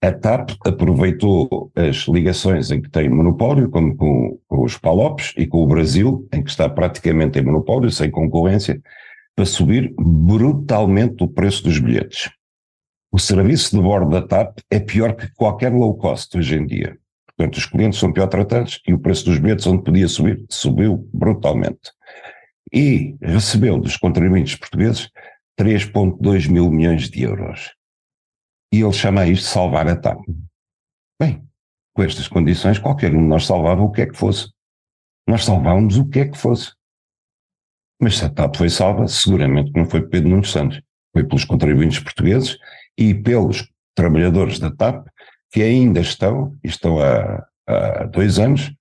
A 0.03 0.13
TAP 0.13 0.51
aproveitou 0.65 1.73
as 1.75 2.07
ligações 2.07 2.71
em 2.71 2.83
que 2.83 2.91
tem 2.91 3.09
monopólio, 3.09 3.71
como 3.71 3.97
com, 3.97 4.39
com 4.47 4.63
os 4.63 4.77
Palopes 4.77 5.33
e 5.37 5.47
com 5.47 5.63
o 5.63 5.67
Brasil, 5.67 6.29
em 6.33 6.43
que 6.43 6.51
está 6.51 6.69
praticamente 6.69 7.39
em 7.39 7.45
monopólio, 7.45 7.91
sem 7.91 8.11
concorrência, 8.11 8.81
para 9.35 9.47
subir 9.47 9.95
brutalmente 9.99 11.25
o 11.25 11.29
preço 11.29 11.65
dos 11.65 11.79
bilhetes. 11.79 12.31
O 13.11 13.19
serviço 13.19 13.75
de 13.75 13.83
bordo 13.83 14.11
da 14.11 14.21
TAP 14.21 14.59
é 14.71 14.79
pior 14.79 15.15
que 15.15 15.33
qualquer 15.35 15.73
low 15.73 15.97
cost 15.97 16.37
hoje 16.37 16.57
em 16.57 16.67
dia. 16.67 16.99
Portanto, 17.27 17.57
os 17.57 17.67
clientes 17.67 17.99
são 17.99 18.13
pior 18.13 18.27
tratados 18.29 18.81
e 18.87 18.95
o 18.95 18.99
preço 18.99 19.27
dos 19.27 19.39
bilhetes, 19.39 19.67
onde 19.67 19.83
podia 19.83 20.09
subir, 20.09 20.45
subiu 20.51 21.09
brutalmente. 21.13 21.93
E 22.73 23.15
recebeu 23.21 23.79
dos 23.79 23.97
contribuintes 23.97 24.57
portugueses 24.57 25.11
3,2 25.59 26.51
mil 26.51 26.71
milhões 26.71 27.09
de 27.09 27.23
euros. 27.23 27.76
E 28.73 28.81
ele 28.81 28.93
chama 28.93 29.27
isto 29.27 29.45
de 29.45 29.49
salvar 29.49 29.89
a 29.89 29.97
TAP. 29.97 30.21
Bem, 31.21 31.47
com 31.95 32.03
estas 32.03 32.29
condições, 32.29 32.79
qualquer 32.79 33.15
um 33.15 33.23
de 33.23 33.29
nós 33.29 33.47
salvava 33.47 33.83
o 33.83 33.91
que 33.91 34.03
é 34.03 34.07
que 34.07 34.17
fosse. 34.17 34.51
Nós 35.29 35.45
salvávamos 35.45 35.97
o 35.97 36.09
que 36.09 36.21
é 36.21 36.29
que 36.29 36.37
fosse. 36.37 36.73
Mas 38.01 38.19
se 38.19 38.25
a 38.25 38.31
TAP 38.31 38.57
foi 38.57 38.69
salva, 38.69 39.09
seguramente 39.09 39.73
não 39.75 39.87
foi 39.87 40.07
Pedro 40.07 40.31
Nunes 40.31 40.51
Santos, 40.51 40.81
foi 41.13 41.25
pelos 41.25 41.45
contribuintes 41.45 41.99
portugueses 41.99 42.59
e 42.99 43.15
pelos 43.15 43.67
trabalhadores 43.95 44.59
da 44.59 44.71
TAP 44.71 45.07
que 45.51 45.63
ainda 45.63 46.01
estão, 46.01 46.55
estão 46.63 46.99
há, 47.01 47.47
há 47.67 48.05
dois 48.05 48.39
anos, 48.39 48.73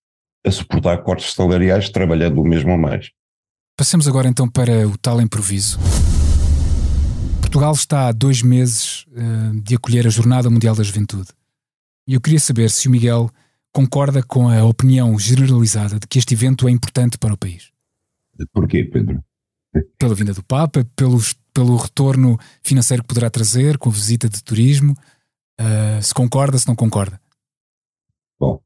a 0.46 0.52
suportar 0.52 1.02
cortes 1.04 1.34
salariais 1.34 1.90
trabalhando 1.90 2.42
o 2.42 2.46
mesmo 2.46 2.72
ou 2.72 2.78
mais. 2.78 3.10
Passemos 3.78 4.08
agora 4.08 4.28
então 4.28 4.50
para 4.50 4.88
o 4.88 4.98
tal 4.98 5.22
improviso. 5.22 5.80
Portugal 7.56 7.72
está 7.72 8.10
há 8.10 8.12
dois 8.12 8.42
meses 8.42 9.06
uh, 9.14 9.62
de 9.62 9.76
acolher 9.76 10.06
a 10.06 10.10
Jornada 10.10 10.50
Mundial 10.50 10.76
da 10.76 10.84
Juventude. 10.84 11.30
E 12.06 12.14
eu 12.14 12.20
queria 12.20 12.38
saber 12.38 12.70
se 12.70 12.90
o 12.90 12.92
Miguel 12.92 13.30
concorda 13.72 14.22
com 14.22 14.50
a 14.50 14.62
opinião 14.66 15.18
generalizada 15.18 15.98
de 15.98 16.06
que 16.06 16.20
este 16.20 16.34
evento 16.34 16.68
é 16.68 16.72
importante 16.72 17.18
para 17.18 17.34
o 17.34 17.38
país. 17.38 17.72
Porquê, 18.52 18.84
Pedro? 18.84 19.24
Pela 19.98 20.14
vinda 20.14 20.34
do 20.34 20.44
Papa, 20.44 20.86
pelos, 20.98 21.32
pelo 21.54 21.78
retorno 21.78 22.38
financeiro 22.62 23.04
que 23.04 23.08
poderá 23.08 23.30
trazer, 23.30 23.78
com 23.78 23.88
a 23.88 23.94
visita 23.94 24.28
de 24.28 24.44
turismo. 24.44 24.92
Uh, 25.58 26.04
se 26.04 26.14
concorda, 26.14 26.58
se 26.58 26.68
não 26.68 26.76
concorda? 26.76 27.22
Bom, 28.38 28.60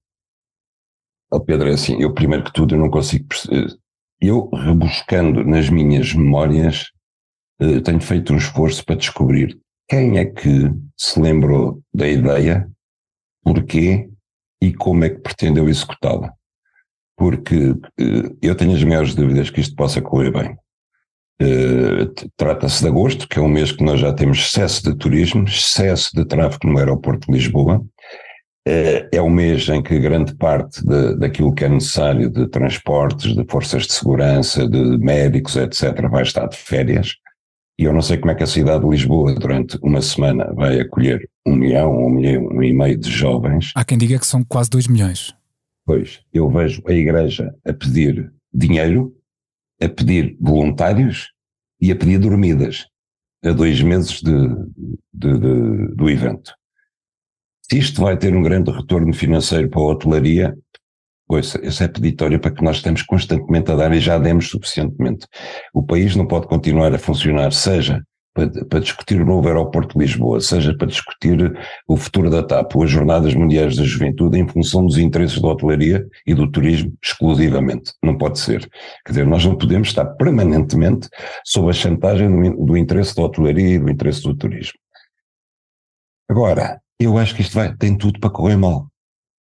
Pedro, 1.45 1.69
é 1.69 1.73
assim, 1.73 2.01
eu 2.01 2.11
primeiro 2.11 2.43
que 2.43 2.53
tudo 2.53 2.73
eu 2.73 2.79
não 2.79 2.89
consigo 2.89 3.27
perceber. 3.27 3.77
Eu, 4.19 4.49
rebuscando 4.49 5.43
nas 5.43 5.69
minhas 5.69 6.11
memórias, 6.11 6.87
uh, 7.61 7.81
tenho 7.81 8.01
feito 8.01 8.33
um 8.33 8.37
esforço 8.37 8.85
para 8.85 8.95
descobrir 8.95 9.57
quem 9.87 10.17
é 10.17 10.25
que 10.25 10.71
se 10.97 11.19
lembrou 11.19 11.81
da 11.93 12.07
ideia, 12.07 12.69
porquê 13.43 14.09
e 14.61 14.73
como 14.73 15.05
é 15.05 15.09
que 15.09 15.21
pretendeu 15.21 15.67
executá-la 15.67 16.33
porque 17.19 17.71
uh, 17.71 18.37
eu 18.41 18.55
tenho 18.55 18.73
as 18.73 18.83
maiores 18.83 19.13
dúvidas 19.13 19.49
que 19.49 19.59
isto 19.59 19.75
possa 19.75 20.01
correr 20.01 20.31
bem. 20.31 20.57
Uh, 21.41 22.07
Trata-se 22.37 22.81
de 22.81 22.87
agosto, 22.87 23.27
que 23.27 23.37
é 23.37 23.41
um 23.41 23.49
mês 23.49 23.73
que 23.73 23.83
nós 23.83 23.99
já 23.99 24.13
temos 24.13 24.39
excesso 24.39 24.81
de 24.83 24.97
turismo, 24.97 25.43
excesso 25.43 26.11
de 26.15 26.23
tráfego 26.23 26.67
no 26.67 26.79
aeroporto 26.79 27.27
de 27.27 27.37
Lisboa. 27.37 27.85
É 29.11 29.19
um 29.19 29.31
mês 29.31 29.67
em 29.67 29.81
que 29.81 29.97
grande 29.99 30.35
parte 30.35 30.85
de, 30.85 31.17
daquilo 31.17 31.55
que 31.55 31.65
é 31.65 31.69
necessário 31.69 32.29
de 32.29 32.47
transportes, 32.47 33.35
de 33.35 33.43
forças 33.49 33.87
de 33.87 33.93
segurança, 33.93 34.67
de 34.67 34.97
médicos, 34.99 35.55
etc., 35.55 36.07
vai 36.07 36.21
estar 36.21 36.45
de 36.45 36.55
férias. 36.55 37.15
E 37.79 37.85
eu 37.85 37.93
não 37.93 38.01
sei 38.01 38.17
como 38.17 38.29
é 38.29 38.35
que 38.35 38.43
a 38.43 38.47
cidade 38.47 38.83
de 38.83 38.89
Lisboa, 38.89 39.33
durante 39.33 39.79
uma 39.81 40.01
semana, 40.01 40.53
vai 40.53 40.81
acolher 40.81 41.29
um 41.47 41.55
milhão, 41.55 41.97
um 41.97 42.09
milhão 42.09 42.61
e 42.61 42.73
meio 42.73 42.97
de 42.97 43.09
jovens. 43.09 43.71
Há 43.73 43.85
quem 43.85 43.97
diga 43.97 44.19
que 44.19 44.27
são 44.27 44.43
quase 44.43 44.69
dois 44.69 44.85
milhões. 44.85 45.33
Pois, 45.85 46.19
eu 46.33 46.49
vejo 46.49 46.83
a 46.85 46.91
Igreja 46.91 47.55
a 47.65 47.71
pedir 47.71 48.33
dinheiro, 48.53 49.15
a 49.81 49.87
pedir 49.87 50.35
voluntários 50.41 51.31
e 51.79 51.89
a 51.89 51.95
pedir 51.95 52.17
dormidas 52.17 52.85
a 53.45 53.53
dois 53.53 53.81
meses 53.81 54.21
de, 54.21 54.49
de, 55.13 55.39
de, 55.39 55.95
do 55.95 56.09
evento. 56.09 56.53
Se 57.61 57.77
isto 57.77 58.01
vai 58.01 58.17
ter 58.17 58.35
um 58.35 58.43
grande 58.43 58.71
retorno 58.71 59.13
financeiro 59.13 59.69
para 59.69 59.79
a 59.79 59.85
hotelaria, 59.85 60.57
esse 61.37 61.83
é 61.83 61.87
peditório 61.87 62.39
para 62.39 62.51
que 62.51 62.63
nós 62.63 62.77
estamos 62.77 63.03
constantemente 63.03 63.71
a 63.71 63.75
dar 63.75 63.93
e 63.93 63.99
já 63.99 64.17
demos 64.17 64.49
suficientemente. 64.49 65.27
O 65.73 65.83
país 65.83 66.15
não 66.15 66.25
pode 66.25 66.47
continuar 66.47 66.93
a 66.93 66.97
funcionar, 66.97 67.51
seja 67.51 68.03
para, 68.33 68.65
para, 68.65 68.79
discutir 68.79 69.21
o 69.21 69.25
novo 69.25 69.47
aeroporto 69.47 69.97
de 69.97 70.05
Lisboa, 70.05 70.39
seja 70.39 70.75
para 70.75 70.87
discutir 70.87 71.53
o 71.87 71.97
futuro 71.97 72.29
da 72.29 72.43
TAP 72.43 72.75
ou 72.75 72.83
as 72.83 72.91
Jornadas 72.91 73.33
Mundiais 73.33 73.75
da 73.75 73.83
Juventude 73.83 74.39
em 74.39 74.47
função 74.47 74.85
dos 74.85 74.97
interesses 74.97 75.41
da 75.41 75.49
hotelaria 75.49 76.07
e 76.25 76.33
do 76.33 76.49
turismo 76.49 76.93
exclusivamente. 77.03 77.93
Não 78.03 78.17
pode 78.17 78.39
ser. 78.39 78.67
Quer 79.05 79.11
dizer, 79.11 79.27
nós 79.27 79.45
não 79.45 79.57
podemos 79.57 79.89
estar 79.89 80.05
permanentemente 80.05 81.09
sob 81.43 81.69
a 81.69 81.73
chantagem 81.73 82.29
do, 82.29 82.65
do 82.65 82.77
interesse 82.77 83.15
da 83.15 83.23
hotelaria 83.23 83.75
e 83.75 83.79
do 83.79 83.89
interesse 83.89 84.21
do 84.23 84.35
turismo. 84.35 84.79
Agora, 86.29 86.79
eu 86.99 87.17
acho 87.17 87.35
que 87.35 87.41
isto 87.41 87.55
vai, 87.55 87.75
tem 87.75 87.97
tudo 87.97 88.19
para 88.19 88.29
correr 88.29 88.55
mal. 88.55 88.88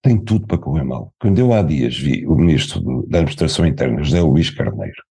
Tem 0.09 0.16
tudo 0.16 0.47
para 0.47 0.57
correr 0.57 0.85
mal. 0.85 1.12
Quando 1.21 1.38
eu 1.38 1.53
há 1.53 1.61
dias 1.61 1.94
vi 1.94 2.27
o 2.27 2.35
ministro 2.35 2.81
do, 2.81 3.07
da 3.07 3.18
Administração 3.18 3.66
Interna, 3.66 4.03
José 4.03 4.23
Luís 4.23 4.49
Carneiro, 4.49 5.03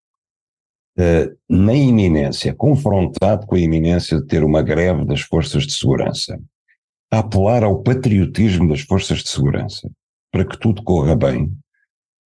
uh, 0.97 1.37
na 1.47 1.75
iminência, 1.75 2.51
confrontado 2.55 3.45
com 3.45 3.53
a 3.53 3.59
iminência 3.59 4.17
de 4.17 4.25
ter 4.25 4.43
uma 4.43 4.63
greve 4.63 5.05
das 5.05 5.21
forças 5.21 5.67
de 5.67 5.73
segurança, 5.73 6.41
a 7.11 7.19
apelar 7.19 7.63
ao 7.63 7.83
patriotismo 7.83 8.67
das 8.67 8.81
forças 8.81 9.19
de 9.19 9.29
segurança 9.29 9.87
para 10.31 10.43
que 10.43 10.57
tudo 10.57 10.81
corra 10.81 11.15
bem, 11.15 11.55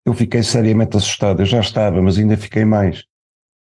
eu 0.06 0.14
fiquei 0.14 0.42
seriamente 0.42 0.96
assustado. 0.96 1.42
Eu 1.42 1.46
já 1.46 1.60
estava, 1.60 2.00
mas 2.00 2.16
ainda 2.16 2.38
fiquei 2.38 2.64
mais. 2.64 3.04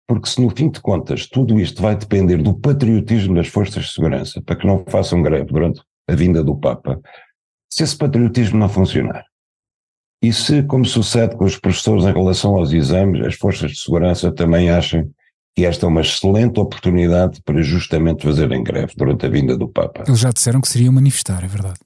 Porque 0.08 0.28
se 0.28 0.40
no 0.40 0.50
fim 0.50 0.68
de 0.68 0.80
contas 0.80 1.28
tudo 1.28 1.60
isto 1.60 1.80
vai 1.80 1.94
depender 1.94 2.38
do 2.38 2.58
patriotismo 2.58 3.36
das 3.36 3.46
forças 3.46 3.84
de 3.84 3.92
segurança 3.92 4.42
para 4.42 4.56
que 4.56 4.66
não 4.66 4.84
façam 4.88 5.22
greve 5.22 5.44
durante 5.44 5.80
a 6.08 6.14
vinda 6.16 6.42
do 6.42 6.56
Papa, 6.56 7.00
se 7.76 7.82
esse 7.82 7.98
patriotismo 7.98 8.58
não 8.58 8.70
funcionar, 8.70 9.22
e 10.22 10.32
se, 10.32 10.62
como 10.62 10.86
sucede 10.86 11.36
com 11.36 11.44
os 11.44 11.58
professores 11.58 12.04
em 12.04 12.12
relação 12.12 12.56
aos 12.56 12.72
exames, 12.72 13.20
as 13.26 13.34
forças 13.34 13.72
de 13.72 13.78
segurança 13.78 14.32
também 14.32 14.70
acham 14.70 15.06
que 15.54 15.66
esta 15.66 15.84
é 15.84 15.88
uma 15.90 16.00
excelente 16.00 16.58
oportunidade 16.58 17.42
para 17.42 17.60
justamente 17.60 18.24
fazerem 18.24 18.64
greve 18.64 18.94
durante 18.96 19.26
a 19.26 19.28
vinda 19.28 19.58
do 19.58 19.68
Papa. 19.68 20.04
Eles 20.06 20.20
já 20.20 20.30
disseram 20.30 20.62
que 20.62 20.68
seriam 20.68 20.90
manifestar, 20.90 21.44
é 21.44 21.46
verdade. 21.46 21.78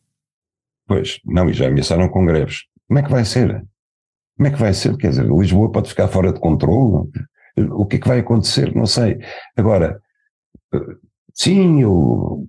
Pois, 0.87 1.19
não, 1.25 1.51
e 1.51 1.53
já 1.53 1.67
ameaçaram 1.67 2.09
com 2.09 2.25
greves. 2.25 2.67
Como 2.87 3.01
é 3.01 3.03
que 3.03 3.11
vai 3.11 3.25
ser? 3.25 3.49
Como 4.37 4.47
é 4.47 4.51
que 4.53 4.61
vai 4.61 4.73
ser? 4.73 4.97
Quer 4.97 5.09
dizer, 5.09 5.27
Lisboa 5.27 5.73
pode 5.73 5.89
ficar 5.89 6.07
fora 6.07 6.33
de 6.33 6.39
controle? 6.39 7.11
O 7.73 7.85
que 7.85 7.97
é 7.97 7.99
que 7.99 8.09
vai 8.09 8.21
acontecer? 8.21 8.73
Não 8.77 8.87
sei. 8.87 9.19
Agora, 9.57 10.01
sim, 11.35 11.83
eu, 11.83 12.47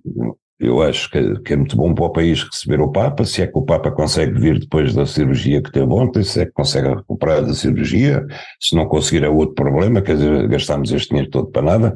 eu 0.62 0.80
acho 0.80 1.10
que, 1.10 1.40
que, 1.40 1.52
é 1.52 1.56
muito 1.56 1.76
bom 1.76 1.92
para 1.92 2.04
o 2.04 2.10
país 2.10 2.42
receber 2.44 2.80
o 2.80 2.90
Papa, 2.90 3.24
se 3.24 3.42
é 3.42 3.46
que 3.46 3.58
o 3.58 3.62
Papa 3.62 3.90
consegue 3.90 4.38
vir 4.38 4.60
depois 4.60 4.94
da 4.94 5.04
cirurgia 5.04 5.60
que 5.60 5.72
teve 5.72 5.92
ontem, 5.92 6.22
se 6.22 6.40
é 6.40 6.46
que 6.46 6.52
consegue 6.52 6.88
recuperar 6.88 7.44
da 7.44 7.52
cirurgia, 7.52 8.24
se 8.60 8.76
não 8.76 8.86
conseguir 8.86 9.24
é 9.24 9.28
outro 9.28 9.54
problema, 9.54 10.00
quer 10.00 10.16
dizer, 10.16 10.48
gastamos 10.48 10.92
este 10.92 11.08
dinheiro 11.08 11.30
todo 11.30 11.48
para 11.48 11.62
nada, 11.62 11.94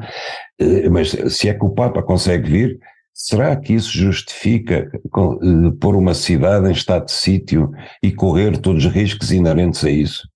eh, 0.59 0.89
mas 0.89 1.11
se 1.11 1.49
é 1.49 1.55
que 1.55 1.65
o 1.65 1.71
Papa 1.71 2.03
consegue 2.03 2.51
vir, 2.51 2.81
será 3.15 3.55
que 3.57 3.73
isso 3.73 3.97
justifica 3.97 4.91
eh, 4.93 5.73
pôr 5.81 5.95
uma 5.95 6.15
cidade 6.15 6.69
em 6.69 6.73
estado 6.73 7.07
de 7.07 7.13
sítio 7.13 7.71
e 8.03 8.13
correr 8.13 8.59
todos 8.59 8.85
os 8.85 8.93
riscos 8.93 9.31
inerentes 9.31 9.85
a 9.85 9.91
isso? 9.91 10.29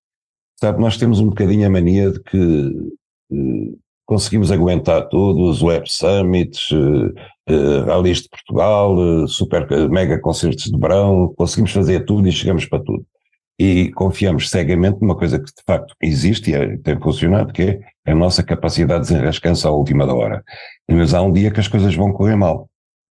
Sabe, 0.59 0.79
nós 0.79 0.97
temos 0.97 1.19
um 1.19 1.27
bocadinho 1.27 1.67
a 1.67 1.69
mania 1.69 2.11
de 2.11 2.21
que 2.23 2.71
eh, 3.33 3.75
conseguimos 4.11 4.51
aguentar 4.51 5.07
tudo, 5.07 5.45
os 5.45 5.63
Web 5.63 5.89
Summits, 5.89 6.69
uh, 6.71 7.85
rallies 7.85 8.23
de 8.23 8.27
Portugal, 8.27 8.93
uh, 8.93 9.25
super, 9.25 9.65
mega 9.89 10.19
concertos 10.19 10.65
de 10.65 10.77
verão, 10.77 11.33
conseguimos 11.37 11.71
fazer 11.71 12.03
tudo 12.03 12.27
e 12.27 12.31
chegamos 12.33 12.65
para 12.65 12.83
tudo. 12.83 13.05
E 13.57 13.89
confiamos 13.93 14.49
cegamente 14.49 14.97
numa 14.99 15.15
coisa 15.15 15.39
que 15.39 15.45
de 15.45 15.63
facto 15.65 15.95
existe 16.01 16.51
e 16.51 16.55
é, 16.55 16.75
tem 16.75 16.99
funcionado, 16.99 17.53
que 17.53 17.61
é 18.05 18.11
a 18.11 18.13
nossa 18.13 18.43
capacidade 18.43 19.03
de 19.03 19.13
desenrascança 19.13 19.69
à 19.69 19.71
última 19.71 20.05
da 20.05 20.13
hora. 20.13 20.43
Mas 20.89 21.13
há 21.13 21.21
um 21.21 21.31
dia 21.31 21.49
que 21.49 21.61
as 21.61 21.69
coisas 21.69 21.95
vão 21.95 22.11
correr 22.11 22.35
mal. 22.35 22.69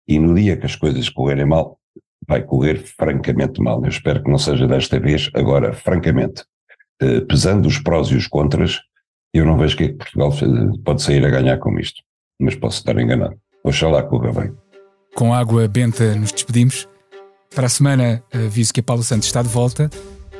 E 0.08 0.18
no 0.18 0.34
dia 0.34 0.56
que 0.56 0.64
as 0.64 0.76
coisas 0.76 1.10
correrem 1.10 1.44
mal, 1.44 1.78
vai 2.26 2.42
correr 2.42 2.78
francamente 2.78 3.60
mal. 3.60 3.82
Eu 3.82 3.90
espero 3.90 4.22
que 4.22 4.30
não 4.30 4.38
seja 4.38 4.66
desta 4.66 4.98
vez. 4.98 5.28
Agora, 5.34 5.74
francamente, 5.74 6.42
pesando 7.28 7.66
os 7.66 7.78
prós 7.78 8.08
e 8.08 8.14
os 8.14 8.26
contras, 8.26 8.80
eu 9.36 9.44
não 9.44 9.58
vejo 9.58 9.74
o 9.74 9.78
que 9.78 9.84
é 9.84 9.88
que 9.88 9.94
Portugal 9.94 10.32
pode 10.84 11.02
sair 11.02 11.24
a 11.24 11.30
ganhar 11.30 11.58
com 11.58 11.78
isto, 11.78 12.02
mas 12.40 12.54
posso 12.54 12.78
estar 12.78 12.98
enganado. 12.98 13.36
Oxalá 13.64 14.02
corra 14.02 14.32
bem. 14.32 14.52
Com 15.14 15.32
água 15.32 15.66
benta 15.66 16.14
nos 16.14 16.32
despedimos. 16.32 16.88
Para 17.54 17.66
a 17.66 17.70
semana 17.70 18.22
aviso 18.32 18.72
que 18.72 18.80
a 18.80 18.82
Paulo 18.82 19.02
Santos 19.02 19.26
está 19.26 19.42
de 19.42 19.48
volta. 19.48 19.90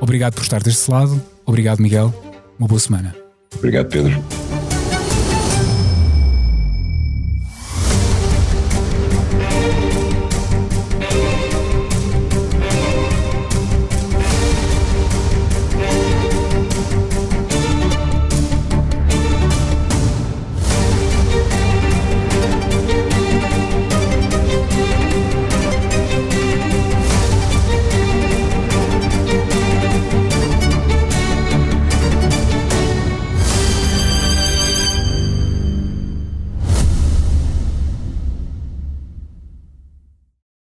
Obrigado 0.01 0.35
por 0.35 0.43
estar 0.43 0.63
deste 0.63 0.91
lado. 0.91 1.21
Obrigado, 1.45 1.81
Miguel. 1.81 2.13
Uma 2.59 2.69
boa 2.69 2.81
semana. 2.81 3.15
Obrigado, 3.55 3.89
Pedro. 3.89 4.13